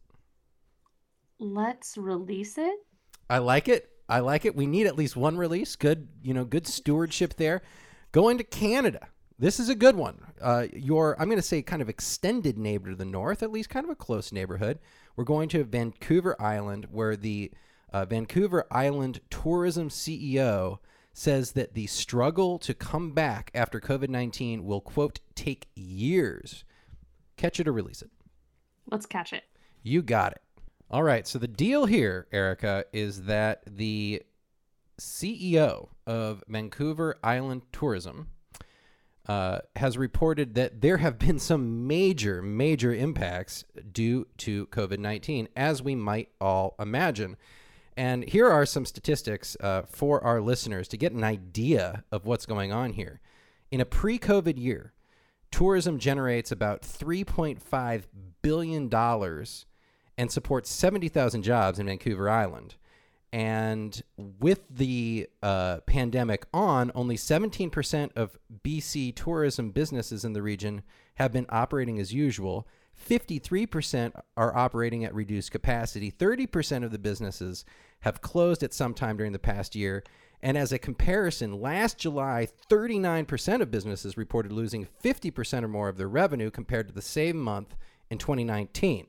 Let's 1.38 1.99
release 1.99 2.57
it. 2.57 2.79
I 3.31 3.38
like 3.38 3.69
it. 3.69 3.88
I 4.09 4.19
like 4.19 4.45
it. 4.45 4.57
We 4.57 4.66
need 4.66 4.88
at 4.88 4.97
least 4.97 5.16
one 5.16 5.37
release. 5.37 5.77
Good, 5.77 6.09
you 6.23 6.35
know, 6.35 6.45
good 6.45 6.66
stewardship 6.66 7.37
there. 7.37 7.62
Going 8.11 8.38
to 8.38 8.45
Canada. 8.45 9.07
This 9.38 9.61
is 9.61 9.69
a 9.69 9.75
good 9.77 9.95
one. 9.95 10.21
Uh, 10.40 10.66
your, 10.75 11.19
I'm 11.19 11.29
going 11.29 11.38
to 11.38 11.43
say, 11.43 11.62
kind 11.62 11.81
of 11.81 11.88
extended 11.88 12.59
neighbor 12.59 12.90
to 12.90 12.97
the 12.97 13.05
north, 13.05 13.43
at 13.43 13.53
least 13.53 13.71
kind 13.71 13.85
of 13.85 13.90
a 13.90 13.95
close 13.95 14.33
neighborhood. 14.33 14.81
We're 15.14 15.25
going 15.25 15.49
to 15.51 15.62
Vancouver 15.62 16.37
Island, 16.43 16.88
where 16.90 17.16
the 17.16 17.53
uh, 17.93 18.05
Vancouver 18.05 18.66
Island 18.71 19.21
tourism 19.31 19.88
CEO 19.88 20.79
says 21.12 21.53
that 21.53 21.75
the 21.75 21.87
struggle 21.87 22.59
to 22.59 22.75
come 22.75 23.12
back 23.12 23.51
after 23.55 23.81
COVID 23.81 24.09
19 24.09 24.64
will, 24.64 24.81
quote, 24.81 25.21
take 25.37 25.69
years. 25.77 26.64
Catch 27.37 27.61
it 27.61 27.69
or 27.69 27.73
release 27.73 28.03
it. 28.03 28.11
Let's 28.90 29.07
catch 29.07 29.33
it. 29.33 29.45
You 29.83 30.03
got 30.03 30.33
it. 30.33 30.43
All 30.92 31.05
right. 31.05 31.24
So 31.26 31.38
the 31.38 31.46
deal 31.46 31.87
here, 31.87 32.26
Erica, 32.33 32.85
is 32.92 33.22
that 33.24 33.62
the 33.64 34.22
CEO 34.98 35.88
of 36.05 36.42
Vancouver 36.48 37.16
Island 37.22 37.62
Tourism 37.72 38.29
uh, 39.29 39.61
has 39.76 39.96
reported 39.96 40.55
that 40.55 40.81
there 40.81 40.96
have 40.96 41.16
been 41.16 41.38
some 41.38 41.87
major, 41.87 42.42
major 42.42 42.92
impacts 42.92 43.64
due 43.92 44.26
to 44.38 44.66
COVID 44.66 44.98
19, 44.98 45.48
as 45.55 45.81
we 45.81 45.94
might 45.94 46.31
all 46.40 46.74
imagine. 46.81 47.37
And 47.96 48.29
here 48.29 48.50
are 48.50 48.66
some 48.66 48.85
statistics 48.85 49.57
uh, 49.61 49.83
for 49.83 50.24
our 50.24 50.40
listeners 50.40 50.88
to 50.88 50.96
get 50.96 51.12
an 51.12 51.22
idea 51.22 52.03
of 52.11 52.24
what's 52.24 52.46
going 52.46 52.72
on 52.72 52.94
here. 52.94 53.20
In 53.70 53.81
a 53.81 53.85
pre 53.85 54.18
COVID 54.18 54.59
year, 54.59 54.92
tourism 55.53 56.00
generates 56.00 56.50
about 56.50 56.83
$3.5 56.83 58.03
billion 58.42 58.88
and 60.20 60.30
supports 60.30 60.68
70,000 60.68 61.42
jobs 61.42 61.78
in 61.78 61.87
Vancouver 61.87 62.28
Island. 62.28 62.74
And 63.33 64.02
with 64.18 64.61
the 64.68 65.30
uh, 65.42 65.78
pandemic 65.87 66.44
on, 66.52 66.92
only 66.94 67.16
17% 67.16 68.11
of 68.16 68.38
BC 68.62 69.16
tourism 69.16 69.70
businesses 69.70 70.22
in 70.22 70.35
the 70.35 70.42
region 70.42 70.83
have 71.14 71.33
been 71.33 71.46
operating 71.48 71.98
as 71.98 72.12
usual. 72.12 72.68
53% 73.09 74.12
are 74.37 74.54
operating 74.54 75.06
at 75.06 75.14
reduced 75.14 75.52
capacity. 75.52 76.12
30% 76.12 76.85
of 76.85 76.90
the 76.90 76.98
businesses 76.98 77.64
have 78.00 78.20
closed 78.20 78.62
at 78.62 78.74
some 78.74 78.92
time 78.92 79.16
during 79.16 79.33
the 79.33 79.38
past 79.38 79.74
year. 79.74 80.04
And 80.42 80.59
as 80.59 80.70
a 80.70 80.78
comparison, 80.78 81.62
last 81.62 81.96
July, 81.96 82.48
39% 82.68 83.62
of 83.62 83.70
businesses 83.70 84.18
reported 84.18 84.52
losing 84.52 84.87
50% 85.02 85.62
or 85.62 85.68
more 85.68 85.88
of 85.88 85.96
their 85.96 86.09
revenue 86.09 86.50
compared 86.50 86.88
to 86.88 86.94
the 86.94 87.00
same 87.00 87.38
month 87.38 87.74
in 88.11 88.18
2019. 88.18 89.06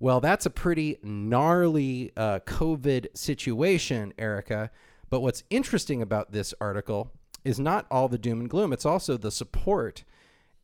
Well, 0.00 0.20
that's 0.20 0.46
a 0.46 0.50
pretty 0.50 0.98
gnarly 1.02 2.12
uh, 2.16 2.40
COVID 2.40 3.16
situation, 3.16 4.12
Erica. 4.18 4.70
But 5.10 5.20
what's 5.20 5.42
interesting 5.50 6.02
about 6.02 6.32
this 6.32 6.54
article 6.60 7.10
is 7.44 7.58
not 7.58 7.86
all 7.90 8.08
the 8.08 8.18
doom 8.18 8.40
and 8.40 8.50
gloom, 8.50 8.72
it's 8.72 8.86
also 8.86 9.16
the 9.16 9.30
support 9.30 10.04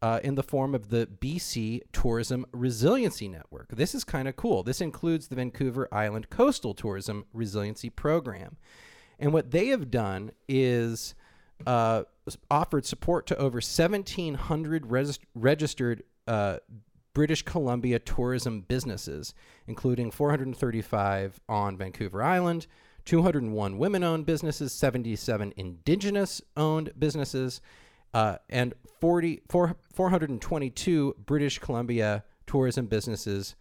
uh, 0.03 0.21
in 0.23 0.35
the 0.35 0.43
form 0.43 0.75
of 0.75 0.91
the 0.91 1.07
BC 1.07 1.81
Tourism 1.93 2.45
Resiliency 2.53 3.27
Network. 3.27 3.69
This 3.75 3.95
is 3.95 4.05
kind 4.05 4.29
of 4.29 4.37
cool. 4.37 4.63
This 4.63 4.81
includes 4.83 5.29
the 5.29 5.35
Vancouver 5.35 5.89
Island 5.91 6.29
Coastal 6.29 6.75
Tourism 6.75 7.25
Resiliency 7.33 7.89
Program. 7.89 8.57
And 9.19 9.33
what 9.33 9.51
they 9.51 9.69
have 9.69 9.91
done 9.91 10.33
is 10.47 11.15
uh, 11.67 12.03
offered 12.51 12.85
support 12.85 13.27
to 13.29 13.37
over 13.39 13.57
1,700 13.57 14.87
res- 14.91 15.19
registered 15.35 16.03
uh, 16.27 16.59
British 17.15 17.43
Columbia 17.43 17.99
tourism 17.99 18.61
businesses, 18.63 19.35
including 19.67 20.11
435 20.11 21.41
on 21.49 21.77
Vancouver 21.77 22.23
Island, 22.23 22.67
201 23.05 23.79
women 23.79 24.03
owned 24.03 24.27
businesses, 24.27 24.73
77 24.73 25.55
indigenous 25.57 26.43
owned 26.57 26.93
businesses, 26.99 27.61
uh, 28.13 28.37
and 28.49 28.75
40, 29.01 29.43
four, 29.49 29.77
422 29.93 31.17
British 31.25 31.59
Columbia 31.59 32.25
tourism 32.47 32.87
businesses 32.87 33.55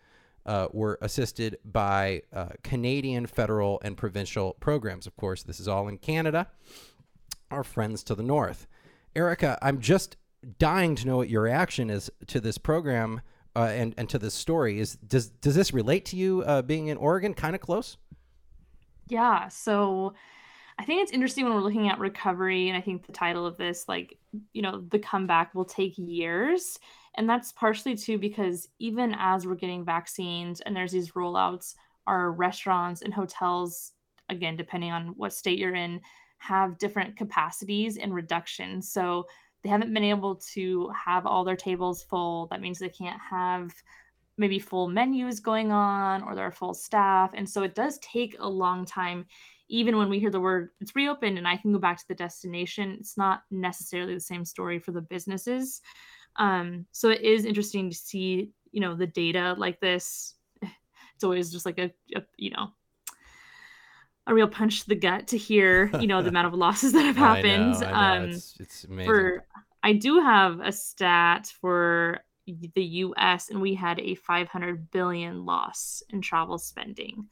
uh, 0.45 0.67
were 0.71 0.97
assisted 1.01 1.57
by 1.63 2.21
uh, 2.33 2.49
Canadian 2.63 3.25
federal 3.25 3.79
and 3.83 3.97
provincial 3.97 4.53
programs. 4.59 5.07
Of 5.07 5.15
course, 5.15 5.43
this 5.43 5.59
is 5.59 5.67
all 5.67 5.87
in 5.87 5.97
Canada. 5.97 6.47
Our 7.49 7.63
friends 7.63 8.03
to 8.05 8.15
the 8.15 8.23
north. 8.23 8.67
Erica, 9.15 9.57
I'm 9.61 9.79
just 9.79 10.17
dying 10.59 10.95
to 10.95 11.07
know 11.07 11.17
what 11.17 11.29
your 11.29 11.43
reaction 11.43 11.89
is 11.89 12.11
to 12.27 12.39
this 12.39 12.57
program 12.57 13.21
uh, 13.55 13.61
and 13.65 13.93
and 13.97 14.09
to 14.09 14.19
this 14.19 14.33
story. 14.33 14.79
Is 14.79 14.95
does 14.95 15.29
does 15.29 15.55
this 15.55 15.73
relate 15.73 16.05
to 16.05 16.15
you 16.15 16.43
uh, 16.45 16.61
being 16.61 16.87
in 16.87 16.97
Oregon? 16.97 17.33
Kind 17.33 17.55
of 17.55 17.61
close. 17.61 17.97
Yeah. 19.07 19.47
So 19.49 20.13
I 20.79 20.85
think 20.85 21.03
it's 21.03 21.11
interesting 21.11 21.45
when 21.45 21.53
we're 21.53 21.61
looking 21.61 21.89
at 21.89 21.99
recovery. 21.99 22.69
And 22.69 22.77
I 22.77 22.81
think 22.81 23.05
the 23.05 23.11
title 23.11 23.45
of 23.45 23.57
this, 23.57 23.87
like, 23.87 24.17
you 24.53 24.61
know, 24.61 24.83
the 24.89 24.99
comeback 24.99 25.53
will 25.53 25.65
take 25.65 25.97
years. 25.97 26.79
And 27.15 27.29
that's 27.29 27.51
partially 27.51 27.95
too 27.95 28.17
because 28.17 28.67
even 28.79 29.15
as 29.19 29.45
we're 29.45 29.55
getting 29.55 29.85
vaccines 29.85 30.61
and 30.61 30.75
there's 30.75 30.91
these 30.91 31.11
rollouts, 31.11 31.75
our 32.07 32.31
restaurants 32.31 33.01
and 33.01 33.13
hotels, 33.13 33.91
again, 34.29 34.55
depending 34.55 34.91
on 34.91 35.09
what 35.09 35.33
state 35.33 35.59
you're 35.59 35.75
in, 35.75 36.01
have 36.39 36.77
different 36.79 37.15
capacities 37.15 37.97
and 37.97 38.13
reductions. 38.13 38.91
So 38.91 39.27
they 39.63 39.69
haven't 39.69 39.93
been 39.93 40.03
able 40.03 40.35
to 40.53 40.91
have 41.05 41.25
all 41.25 41.43
their 41.43 41.55
tables 41.55 42.03
full. 42.03 42.47
That 42.47 42.61
means 42.61 42.79
they 42.79 42.89
can't 42.89 43.19
have 43.19 43.71
maybe 44.37 44.59
full 44.59 44.87
menus 44.87 45.39
going 45.39 45.71
on 45.71 46.23
or 46.23 46.35
they're 46.35 46.51
full 46.51 46.73
staff. 46.73 47.31
And 47.33 47.49
so 47.49 47.63
it 47.63 47.75
does 47.75 47.99
take 47.99 48.35
a 48.39 48.47
long 48.47 48.85
time 48.85 49.25
even 49.69 49.97
when 49.97 50.09
we 50.09 50.19
hear 50.19 50.29
the 50.29 50.39
word 50.39 50.69
it's 50.81 50.95
reopened 50.95 51.37
and 51.37 51.47
I 51.47 51.57
can 51.57 51.71
go 51.71 51.79
back 51.79 51.97
to 51.97 52.07
the 52.07 52.15
destination, 52.15 52.97
it's 52.99 53.17
not 53.17 53.43
necessarily 53.49 54.13
the 54.13 54.19
same 54.19 54.45
story 54.45 54.77
for 54.77 54.91
the 54.91 55.01
businesses. 55.01 55.81
Um, 56.35 56.85
so 56.91 57.09
it 57.09 57.21
is 57.21 57.45
interesting 57.45 57.89
to 57.89 57.95
see, 57.95 58.51
you 58.71 58.81
know, 58.81 58.95
the 58.95 59.07
data 59.07 59.55
like 59.57 59.79
this. 59.79 60.35
It's 61.15 61.23
always 61.23 61.51
just 61.51 61.65
like 61.65 61.77
a, 61.77 61.91
a 62.15 62.23
you 62.37 62.49
know, 62.49 62.69
a 64.25 64.33
real 64.33 64.47
punch 64.47 64.81
to 64.81 64.89
the 64.89 64.95
gut 64.95 65.27
to 65.27 65.37
hear, 65.37 65.91
you 65.99 66.07
know, 66.07 66.23
the 66.23 66.29
amount 66.33 66.47
of 66.47 66.55
losses 66.55 66.91
that 66.93 67.03
have 67.03 67.15
happened. 67.15 67.75
I 67.75 67.79
know, 67.79 67.87
I 67.87 68.17
know. 68.17 68.23
Um, 68.23 68.29
it's, 68.31 68.57
it's 68.59 68.83
amazing. 68.85 69.05
for 69.05 69.45
I 69.83 69.93
do 69.93 70.19
have 70.21 70.59
a 70.61 70.71
stat 70.71 71.51
for 71.61 72.21
the 72.47 72.83
US 72.83 73.49
and 73.49 73.61
we 73.61 73.73
had 73.75 73.99
a 73.99 74.15
500 74.15 74.91
billion 74.91 75.45
loss 75.45 76.03
in 76.09 76.21
travel 76.21 76.57
spending. 76.57 77.27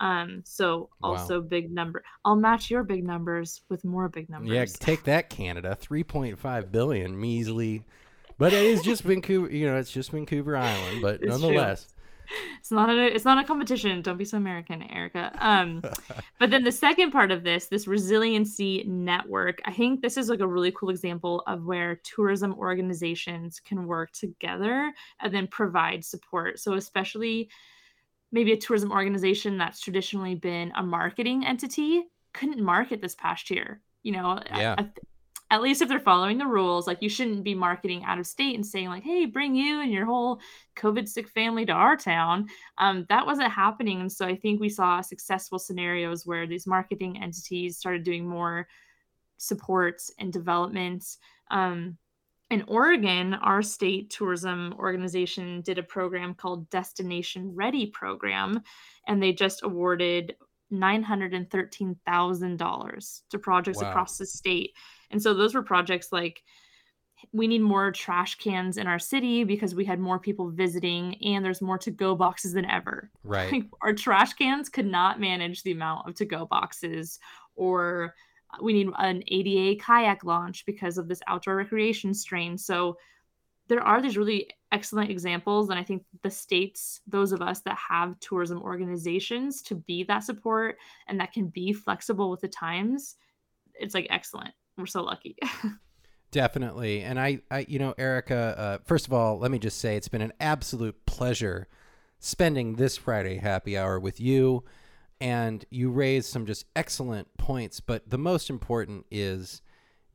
Um, 0.00 0.42
so 0.44 0.90
Wow. 1.00 1.10
also 1.10 1.40
big 1.40 1.70
number. 1.70 2.04
I'll 2.24 2.36
match 2.36 2.70
your 2.70 2.84
big 2.84 3.04
numbers 3.04 3.62
with 3.68 3.84
more 3.84 4.08
big 4.08 4.28
numbers. 4.28 4.50
Yeah, 4.50 4.64
take 4.66 5.04
that, 5.04 5.30
Canada. 5.30 5.74
Three 5.74 6.04
point 6.04 6.38
five 6.38 6.70
billion, 6.70 7.18
measly. 7.18 7.84
But 8.38 8.52
it 8.52 8.64
is 8.64 8.82
just 8.82 9.02
Vancouver. 9.04 9.50
You 9.50 9.66
know, 9.66 9.76
it's 9.76 9.90
just 9.90 10.10
Vancouver 10.10 10.56
Island. 10.56 11.00
But 11.00 11.22
It's 11.22 11.42
true. 11.46 11.72
It's 12.58 12.70
not 12.70 12.90
a 12.90 13.14
it's 13.14 13.24
not 13.24 13.42
a 13.42 13.46
competition. 13.46 14.02
Don't 14.02 14.16
be 14.16 14.24
so 14.24 14.36
American, 14.36 14.82
Erica. 14.82 15.32
Um, 15.38 15.82
but 16.38 16.50
then 16.50 16.64
the 16.64 16.72
second 16.72 17.10
part 17.10 17.30
of 17.30 17.44
this, 17.44 17.66
this 17.66 17.86
resiliency 17.86 18.84
network, 18.86 19.60
I 19.64 19.72
think 19.72 20.02
this 20.02 20.16
is 20.16 20.28
like 20.28 20.40
a 20.40 20.46
really 20.46 20.72
cool 20.72 20.90
example 20.90 21.42
of 21.46 21.64
where 21.64 22.00
tourism 22.02 22.54
organizations 22.54 23.60
can 23.60 23.86
work 23.86 24.12
together 24.12 24.92
and 25.20 25.34
then 25.34 25.46
provide 25.46 26.04
support. 26.04 26.58
So 26.58 26.74
especially 26.74 27.48
maybe 28.32 28.52
a 28.52 28.56
tourism 28.56 28.92
organization 28.92 29.58
that's 29.58 29.80
traditionally 29.80 30.34
been 30.34 30.72
a 30.76 30.82
marketing 30.82 31.46
entity 31.46 32.04
couldn't 32.32 32.62
market 32.62 33.00
this 33.00 33.14
past 33.14 33.50
year. 33.50 33.80
You 34.02 34.12
know, 34.12 34.40
Yeah. 34.54 34.76
At 35.50 35.62
least 35.62 35.80
if 35.80 35.88
they're 35.88 36.00
following 36.00 36.38
the 36.38 36.46
rules, 36.46 36.88
like 36.88 37.00
you 37.02 37.08
shouldn't 37.08 37.44
be 37.44 37.54
marketing 37.54 38.02
out 38.04 38.18
of 38.18 38.26
state 38.26 38.56
and 38.56 38.66
saying 38.66 38.88
like, 38.88 39.04
"Hey, 39.04 39.26
bring 39.26 39.54
you 39.54 39.80
and 39.80 39.92
your 39.92 40.04
whole 40.06 40.40
COVID 40.76 41.08
sick 41.08 41.28
family 41.28 41.64
to 41.66 41.72
our 41.72 41.96
town." 41.96 42.48
Um, 42.78 43.06
that 43.08 43.26
wasn't 43.26 43.52
happening, 43.52 44.00
and 44.00 44.10
so 44.10 44.26
I 44.26 44.36
think 44.36 44.60
we 44.60 44.68
saw 44.68 45.00
successful 45.00 45.58
scenarios 45.58 46.26
where 46.26 46.46
these 46.46 46.66
marketing 46.66 47.22
entities 47.22 47.76
started 47.78 48.02
doing 48.02 48.26
more 48.28 48.66
supports 49.38 50.10
and 50.18 50.32
developments. 50.32 51.18
Um, 51.50 51.96
in 52.50 52.62
Oregon, 52.68 53.34
our 53.34 53.62
state 53.62 54.10
tourism 54.10 54.74
organization 54.78 55.60
did 55.62 55.78
a 55.78 55.82
program 55.82 56.34
called 56.34 56.70
Destination 56.70 57.54
Ready 57.54 57.86
Program, 57.86 58.62
and 59.08 59.20
they 59.22 59.32
just 59.32 59.62
awarded 59.64 60.36
$913,000 60.72 63.22
to 63.30 63.38
projects 63.38 63.80
Wow. 63.82 63.90
across 63.90 64.18
the 64.18 64.26
state. 64.26 64.74
And 65.10 65.22
so 65.22 65.34
those 65.34 65.54
were 65.54 65.62
projects 65.62 66.12
like 66.12 66.42
we 67.32 67.46
need 67.46 67.62
more 67.62 67.90
trash 67.92 68.36
cans 68.36 68.76
in 68.76 68.86
our 68.86 68.98
city 68.98 69.44
because 69.44 69.74
we 69.74 69.84
had 69.84 69.98
more 69.98 70.18
people 70.18 70.50
visiting 70.50 71.16
and 71.22 71.44
there's 71.44 71.62
more 71.62 71.78
to 71.78 71.90
go 71.90 72.14
boxes 72.14 72.52
than 72.52 72.66
ever. 72.66 73.10
right? 73.24 73.50
Like 73.50 73.64
our 73.80 73.94
trash 73.94 74.34
cans 74.34 74.68
could 74.68 74.86
not 74.86 75.18
manage 75.18 75.62
the 75.62 75.72
amount 75.72 76.08
of 76.08 76.14
to 76.16 76.24
go 76.24 76.46
boxes 76.46 77.18
or 77.54 78.14
we 78.60 78.72
need 78.72 78.88
an 78.98 79.22
ADA 79.26 79.82
kayak 79.82 80.24
launch 80.24 80.64
because 80.66 80.98
of 80.98 81.08
this 81.08 81.20
outdoor 81.26 81.56
recreation 81.56 82.14
strain. 82.14 82.58
So 82.58 82.96
there 83.68 83.82
are 83.82 84.00
these 84.00 84.16
really 84.16 84.48
excellent 84.72 85.10
examples 85.10 85.70
and 85.70 85.78
I 85.78 85.82
think 85.82 86.04
the 86.22 86.30
states 86.30 87.00
those 87.06 87.32
of 87.32 87.40
us 87.40 87.60
that 87.62 87.76
have 87.76 88.18
tourism 88.20 88.60
organizations 88.62 89.62
to 89.62 89.74
be 89.74 90.04
that 90.04 90.24
support 90.24 90.76
and 91.08 91.18
that 91.20 91.32
can 91.32 91.46
be 91.48 91.72
flexible 91.72 92.30
with 92.30 92.40
the 92.40 92.48
times 92.48 93.16
it's 93.78 93.94
like 93.94 94.06
excellent. 94.10 94.54
We're 94.76 94.86
so 94.86 95.02
lucky. 95.02 95.36
Definitely. 96.30 97.02
And 97.02 97.18
I, 97.18 97.40
I 97.50 97.66
you 97.68 97.78
know, 97.78 97.94
Erica, 97.96 98.54
uh, 98.58 98.78
first 98.84 99.06
of 99.06 99.12
all, 99.12 99.38
let 99.38 99.50
me 99.50 99.58
just 99.58 99.78
say 99.78 99.96
it's 99.96 100.08
been 100.08 100.22
an 100.22 100.32
absolute 100.40 101.06
pleasure 101.06 101.68
spending 102.18 102.76
this 102.76 102.96
Friday 102.96 103.36
happy 103.36 103.78
hour 103.78 103.98
with 103.98 104.20
you. 104.20 104.64
And 105.20 105.64
you 105.70 105.90
raised 105.90 106.28
some 106.28 106.44
just 106.44 106.66
excellent 106.74 107.36
points. 107.38 107.80
But 107.80 108.10
the 108.10 108.18
most 108.18 108.50
important 108.50 109.06
is 109.10 109.62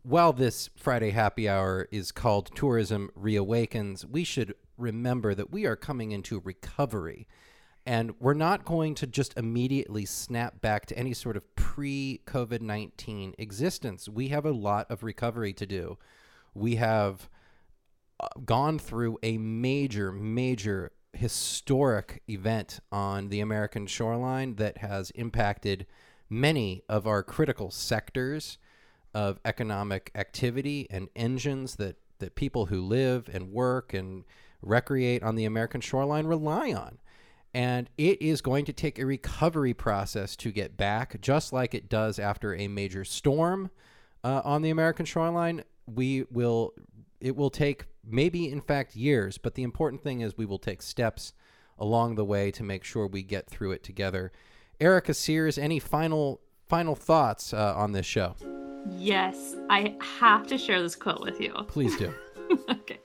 while 0.04 0.34
this 0.34 0.70
Friday 0.76 1.12
happy 1.12 1.48
hour 1.48 1.88
is 1.92 2.12
called 2.12 2.52
Tourism 2.56 3.10
Reawakens, 3.20 4.06
we 4.06 4.24
should 4.24 4.54
remember 4.78 5.34
that 5.36 5.52
we 5.52 5.66
are 5.66 5.76
coming 5.76 6.12
into 6.12 6.40
recovery. 6.40 7.28
And 7.86 8.14
we're 8.20 8.36
not 8.36 8.64
going 8.64 8.94
to 8.96 9.08
just 9.08 9.36
immediately 9.38 10.06
snap 10.06 10.62
back 10.62 10.86
to 10.88 10.98
any 10.98 11.14
sort 11.14 11.36
of 11.36 11.56
pre 11.56 12.22
COVID 12.26 12.62
19 12.62 13.36
existence. 13.38 14.08
We 14.08 14.28
have 14.28 14.46
a 14.46 14.52
lot 14.52 14.90
of 14.92 15.04
recovery 15.04 15.54
to 15.54 15.66
do. 15.66 15.98
We 16.54 16.76
have 16.76 17.30
uh, 18.20 18.28
gone 18.46 18.78
through 18.78 19.18
a 19.24 19.38
major, 19.38 20.12
major 20.12 20.92
historic 21.14 22.22
event 22.30 22.80
on 22.92 23.30
the 23.30 23.40
American 23.40 23.88
shoreline 23.88 24.56
that 24.56 24.78
has 24.78 25.12
impacted 25.12 25.86
many 26.30 26.84
of 26.88 27.08
our 27.08 27.24
critical 27.24 27.72
sectors 27.72 28.58
of 29.14 29.40
economic 29.44 30.12
activity 30.16 30.88
and 30.90 31.10
engines 31.16 31.76
that, 31.76 31.98
that 32.20 32.36
people 32.36 32.68
who 32.68 32.82
live 32.82 33.30
and 33.34 33.52
work 33.52 33.94
and 33.94 34.24
recreate 34.62 35.24
on 35.24 35.36
the 35.36 35.46
American 35.46 35.82
shoreline 35.82 36.26
rely 36.26 36.72
on. 36.72 37.00
And 37.54 37.90
it 37.98 38.22
is 38.22 38.42
going 38.42 38.66
to 38.66 38.74
take 38.74 38.98
a 38.98 39.06
recovery 39.06 39.74
process 39.74 40.36
to 40.38 40.52
get 40.52 40.78
back, 40.78 41.20
just 41.22 41.52
like 41.52 41.74
it 41.74 41.90
does 41.90 42.18
after 42.18 42.56
a 42.56 42.68
major 42.68 43.04
storm 43.04 43.70
uh, 44.24 44.42
on 44.46 44.62
the 44.62 44.70
American 44.70 45.06
shoreline. 45.06 45.64
We 45.86 46.26
will, 46.32 46.74
it 47.20 47.36
will 47.36 47.50
take 47.50 47.86
maybe, 48.06 48.50
in 48.50 48.62
fact, 48.62 48.96
years, 48.96 49.38
but 49.38 49.56
the 49.56 49.64
important 49.64 50.02
thing 50.02 50.22
is 50.22 50.38
we 50.38 50.46
will 50.46 50.60
take 50.60 50.82
steps 50.82 51.34
along 51.78 52.16
the 52.16 52.26
way 52.26 52.52
to 52.52 52.64
make 52.64 52.84
sure 52.84 53.06
we 53.06 53.24
get 53.24 53.50
through 53.50 53.72
it 53.72 53.84
together. 53.84 54.32
Erica 54.80 55.14
Sears, 55.14 55.58
any 55.58 55.80
final 55.80 56.42
final 56.70 56.96
thoughts 56.96 57.54
uh, 57.54 57.74
on 57.76 57.92
this 57.92 58.06
show? 58.06 58.36
yes, 58.90 59.56
I 59.70 59.96
have 60.20 60.48
to 60.48 60.58
share 60.58 60.82
this 60.82 60.96
quote 60.96 61.22
with 61.22 61.40
you. 61.40 61.54
Please 61.68 61.96
do. 61.98 62.14
okay. 62.70 63.00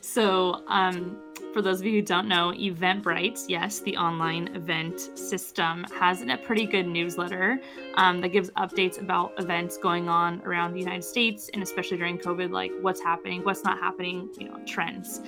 So, 0.00 0.62
um, 0.68 1.16
for 1.52 1.62
those 1.62 1.80
of 1.80 1.86
you 1.86 1.92
who 1.92 2.02
don't 2.02 2.28
know, 2.28 2.52
Eventbrite, 2.52 3.44
yes, 3.48 3.80
the 3.80 3.96
online 3.96 4.48
event 4.54 5.18
system, 5.18 5.84
has 5.98 6.22
a 6.22 6.36
pretty 6.38 6.66
good 6.66 6.86
newsletter 6.86 7.60
um, 7.94 8.20
that 8.20 8.28
gives 8.28 8.50
updates 8.50 9.00
about 9.00 9.32
events 9.38 9.76
going 9.76 10.08
on 10.08 10.40
around 10.42 10.72
the 10.72 10.80
United 10.80 11.04
States 11.04 11.50
and 11.52 11.62
especially 11.62 11.96
during 11.96 12.18
COVID, 12.18 12.50
like 12.50 12.72
what's 12.80 13.02
happening, 13.02 13.42
what's 13.42 13.64
not 13.64 13.78
happening, 13.78 14.30
you 14.38 14.48
know, 14.48 14.58
trends. 14.66 15.20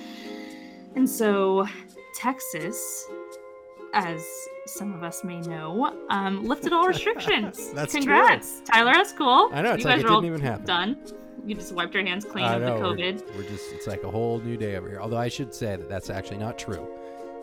And 0.95 1.09
so, 1.09 1.67
Texas, 2.15 3.07
as 3.93 4.25
some 4.65 4.93
of 4.93 5.03
us 5.03 5.23
may 5.23 5.39
know, 5.41 6.05
um, 6.09 6.45
lifted 6.45 6.73
all 6.73 6.87
restrictions. 6.87 7.71
That's 7.73 7.91
true. 7.91 8.01
Congrats, 8.01 8.61
Tyler. 8.65 8.93
That's 8.93 9.13
cool. 9.13 9.49
I 9.53 9.61
know, 9.61 9.73
it's 9.73 9.83
you 9.83 9.89
like 9.89 9.97
guys 9.97 10.05
it 10.05 10.07
didn't 10.13 10.25
even 10.25 10.41
happen. 10.41 10.65
Done. 10.65 10.97
You 11.45 11.53
just 11.55 11.73
wiped 11.73 11.93
your 11.93 12.03
hands 12.05 12.25
clean 12.25 12.43
I 12.45 12.55
of 12.55 12.61
the 12.61 12.67
know, 12.69 12.75
we're- 12.91 13.13
COVID. 13.13 13.35
We're, 13.37 13.43
just, 13.49 13.71
it's 13.71 13.85
like 13.87 14.03
a 14.03 14.09
whole 14.09 14.39
new 14.39 14.57
day 14.57 14.75
over 14.75 14.89
here. 14.89 14.99
Although 14.99 15.17
I 15.17 15.27
should 15.27 15.53
say 15.53 15.75
that 15.75 15.87
that's 15.89 16.09
actually 16.09 16.37
not 16.37 16.57
true. 16.57 16.87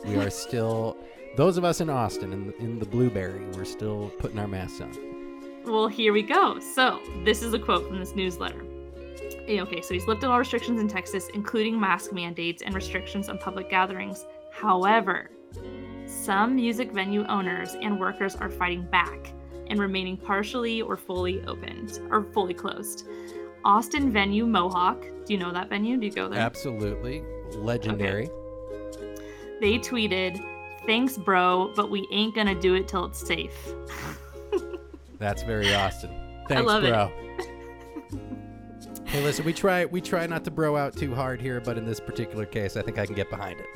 We 0.04 0.16
are 0.16 0.30
still, 0.46 0.96
those 1.36 1.56
of 1.56 1.64
us 1.64 1.80
in 1.80 1.88
Austin, 1.88 2.32
in, 2.32 2.52
in 2.58 2.78
the 2.80 2.86
Blueberry, 2.86 3.44
we're 3.54 3.64
still 3.64 4.10
putting 4.18 4.38
our 4.40 4.48
masks 4.48 4.80
on. 4.80 4.92
Well, 5.64 5.86
here 5.86 6.12
we 6.12 6.22
go. 6.22 6.58
So, 6.74 6.98
this 7.24 7.40
is 7.42 7.54
a 7.54 7.58
quote 7.58 7.86
from 7.86 8.00
this 8.00 8.16
newsletter. 8.16 8.64
Eh, 9.46 9.60
Okay, 9.60 9.80
so 9.80 9.94
he's 9.94 10.06
lifted 10.08 10.28
all 10.28 10.38
restrictions 10.38 10.80
in 10.80 10.88
Texas, 10.88 11.28
including 11.34 11.78
mask 11.78 12.12
mandates 12.12 12.62
and 12.62 12.74
restrictions 12.74 13.28
on 13.28 13.38
public 13.38 13.70
gatherings. 13.70 14.26
However, 14.50 15.30
some 16.12 16.54
music 16.54 16.92
venue 16.92 17.24
owners 17.26 17.74
and 17.80 17.98
workers 17.98 18.36
are 18.36 18.50
fighting 18.50 18.82
back 18.82 19.32
and 19.68 19.80
remaining 19.80 20.16
partially 20.16 20.82
or 20.82 20.96
fully 20.96 21.42
opened 21.46 22.00
or 22.10 22.24
fully 22.32 22.54
closed. 22.54 23.08
Austin 23.64 24.10
venue 24.12 24.46
Mohawk. 24.46 25.00
Do 25.24 25.32
you 25.32 25.38
know 25.38 25.52
that 25.52 25.68
venue? 25.68 25.96
Do 25.96 26.06
you 26.06 26.12
go 26.12 26.28
there? 26.28 26.38
Absolutely. 26.38 27.22
Legendary. 27.56 28.28
They 29.60 29.78
tweeted, 29.78 30.44
Thanks, 30.86 31.16
bro, 31.16 31.72
but 31.76 31.90
we 31.90 32.06
ain't 32.10 32.34
gonna 32.34 32.60
do 32.60 32.74
it 32.74 32.88
till 32.88 33.06
it's 33.06 33.24
safe. 33.24 33.56
That's 35.18 35.42
very 35.44 35.72
Austin. 35.72 36.10
Thanks, 36.48 36.66
love 36.66 36.84
it. 36.84 36.90
bro. 36.90 37.12
Hey, 39.04 39.22
listen, 39.22 39.44
we 39.44 39.52
try 39.52 39.84
we 39.84 40.00
try 40.00 40.26
not 40.26 40.42
to 40.44 40.50
bro 40.50 40.74
out 40.74 40.96
too 40.96 41.14
hard 41.14 41.38
here, 41.38 41.60
but 41.60 41.76
in 41.76 41.84
this 41.84 42.00
particular 42.00 42.46
case, 42.46 42.78
I 42.78 42.82
think 42.82 42.98
I 42.98 43.04
can 43.04 43.14
get 43.14 43.28
behind 43.28 43.60
it. 43.60 43.66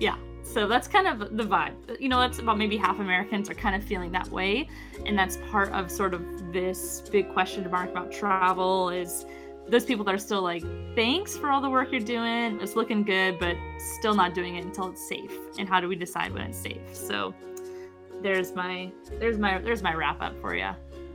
Yeah. 0.00 0.16
So 0.52 0.66
that's 0.66 0.88
kind 0.88 1.06
of 1.06 1.36
the 1.36 1.42
vibe. 1.42 1.74
You 2.00 2.08
know, 2.08 2.18
that's 2.18 2.38
about 2.38 2.56
maybe 2.56 2.76
half 2.76 2.98
Americans 2.98 3.50
are 3.50 3.54
kind 3.54 3.74
of 3.76 3.84
feeling 3.84 4.10
that 4.12 4.28
way, 4.28 4.68
and 5.04 5.18
that's 5.18 5.38
part 5.50 5.70
of 5.72 5.90
sort 5.90 6.14
of 6.14 6.52
this 6.52 7.02
big 7.12 7.30
question 7.32 7.68
mark 7.70 7.90
about 7.90 8.10
travel 8.10 8.88
is 8.90 9.26
those 9.68 9.84
people 9.84 10.04
that 10.04 10.14
are 10.14 10.18
still 10.18 10.42
like, 10.42 10.62
thanks 10.94 11.36
for 11.36 11.50
all 11.50 11.60
the 11.60 11.68
work 11.68 11.90
you're 11.90 12.00
doing. 12.00 12.60
It's 12.60 12.76
looking 12.76 13.02
good, 13.02 13.38
but 13.38 13.56
still 13.98 14.14
not 14.14 14.32
doing 14.34 14.56
it 14.56 14.64
until 14.64 14.88
it's 14.90 15.06
safe. 15.06 15.32
And 15.58 15.68
how 15.68 15.80
do 15.80 15.88
we 15.88 15.96
decide 15.96 16.32
when 16.32 16.42
it's 16.42 16.58
safe? 16.58 16.94
So 16.94 17.34
there's 18.22 18.54
my 18.54 18.90
there's 19.18 19.38
my 19.38 19.58
there's 19.58 19.82
my 19.82 19.94
wrap 19.94 20.22
up 20.22 20.40
for 20.40 20.54
you. 20.54 20.70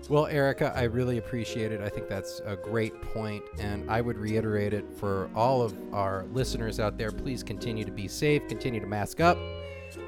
Well, 0.10 0.28
Erica, 0.28 0.74
I 0.76 0.84
really 0.84 1.20
appreciate 1.20 1.72
it. 1.72 1.80
I 1.80 1.88
think 1.88 2.10
that's 2.10 2.42
a 2.46 2.56
great 2.56 3.00
point, 3.02 3.44
and 3.60 3.90
I 3.90 4.02
would 4.02 4.18
reiterate 4.18 4.74
it 4.74 4.86
for 4.98 5.30
all 5.36 5.62
of 5.62 5.74
our 5.94 6.26
listeners 6.34 6.80
out 6.80 6.98
there. 6.98 7.12
Please 7.12 7.44
continue 7.44 7.86
to 7.86 7.92
be 7.92 8.08
safe, 8.10 8.46
continue 8.50 8.82
to 8.82 8.88
mask 8.88 9.22
up. 9.22 9.38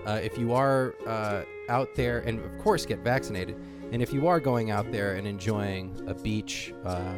Uh, 0.06 0.20
if 0.22 0.38
you 0.38 0.54
are 0.54 0.96
uh, 1.08 1.44
out 1.70 1.88
there, 1.96 2.20
and 2.20 2.40
of 2.44 2.58
course, 2.60 2.86
get 2.86 3.00
vaccinated. 3.00 3.56
And 3.92 4.02
if 4.02 4.12
you 4.12 4.28
are 4.28 4.40
going 4.40 4.72
out 4.72 4.92
there 4.92 5.16
and 5.16 5.28
enjoying 5.28 6.04
a 6.08 6.14
beach 6.14 6.74
uh, 6.84 7.14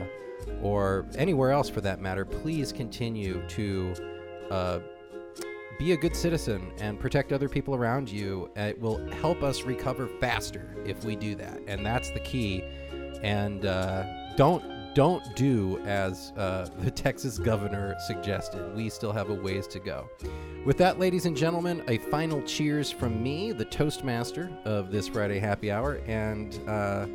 or 0.61 1.05
anywhere 1.15 1.51
else 1.51 1.69
for 1.69 1.81
that 1.81 2.01
matter, 2.01 2.25
please 2.25 2.71
continue 2.71 3.41
to 3.47 3.93
uh, 4.51 4.79
be 5.77 5.91
a 5.91 5.97
good 5.97 6.15
citizen 6.15 6.71
and 6.79 6.99
protect 6.99 7.31
other 7.31 7.49
people 7.49 7.75
around 7.75 8.09
you. 8.09 8.49
It 8.55 8.79
will 8.79 9.05
help 9.13 9.43
us 9.43 9.63
recover 9.63 10.07
faster 10.19 10.75
if 10.85 11.03
we 11.03 11.15
do 11.15 11.35
that, 11.35 11.61
and 11.67 11.85
that's 11.85 12.11
the 12.11 12.19
key. 12.21 12.63
And 13.21 13.65
uh, 13.65 14.05
don't 14.35 14.63
don't 14.95 15.35
do 15.35 15.77
as 15.85 16.31
uh, 16.37 16.69
the 16.79 16.89
Texas 16.89 17.37
governor 17.37 17.95
suggested. 18.07 18.75
We 18.75 18.89
still 18.89 19.11
have 19.11 19.29
a 19.29 19.33
ways 19.33 19.67
to 19.67 19.79
go. 19.79 20.09
With 20.65 20.77
that, 20.77 20.97
ladies 20.97 21.25
and 21.25 21.37
gentlemen, 21.37 21.83
a 21.87 21.97
final 21.97 22.41
cheers 22.41 22.89
from 22.91 23.21
me, 23.21 23.51
the 23.51 23.65
Toastmaster 23.65 24.49
of 24.63 24.91
this 24.91 25.07
Friday 25.07 25.37
happy 25.37 25.69
hour, 25.69 26.01
and 26.07 26.59
uh, 26.67 27.05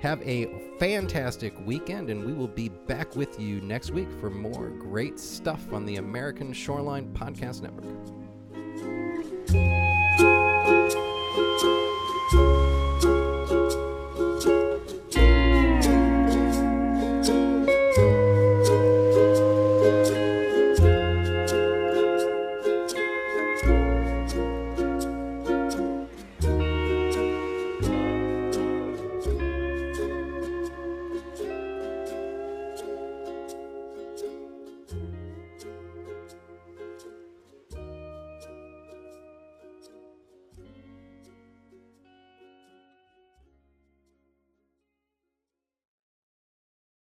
have 0.00 0.20
a 0.22 0.48
fantastic 0.78 1.54
weekend. 1.66 2.10
And 2.10 2.24
we 2.24 2.32
will 2.32 2.48
be 2.48 2.68
back 2.68 3.16
with 3.16 3.38
you 3.38 3.60
next 3.60 3.90
week 3.90 4.08
for 4.20 4.30
more 4.30 4.70
great 4.70 5.18
stuff 5.18 5.72
on 5.72 5.84
the 5.86 5.96
American 5.96 6.52
Shoreline 6.52 7.12
Podcast 7.12 7.62
Network. 7.62 8.19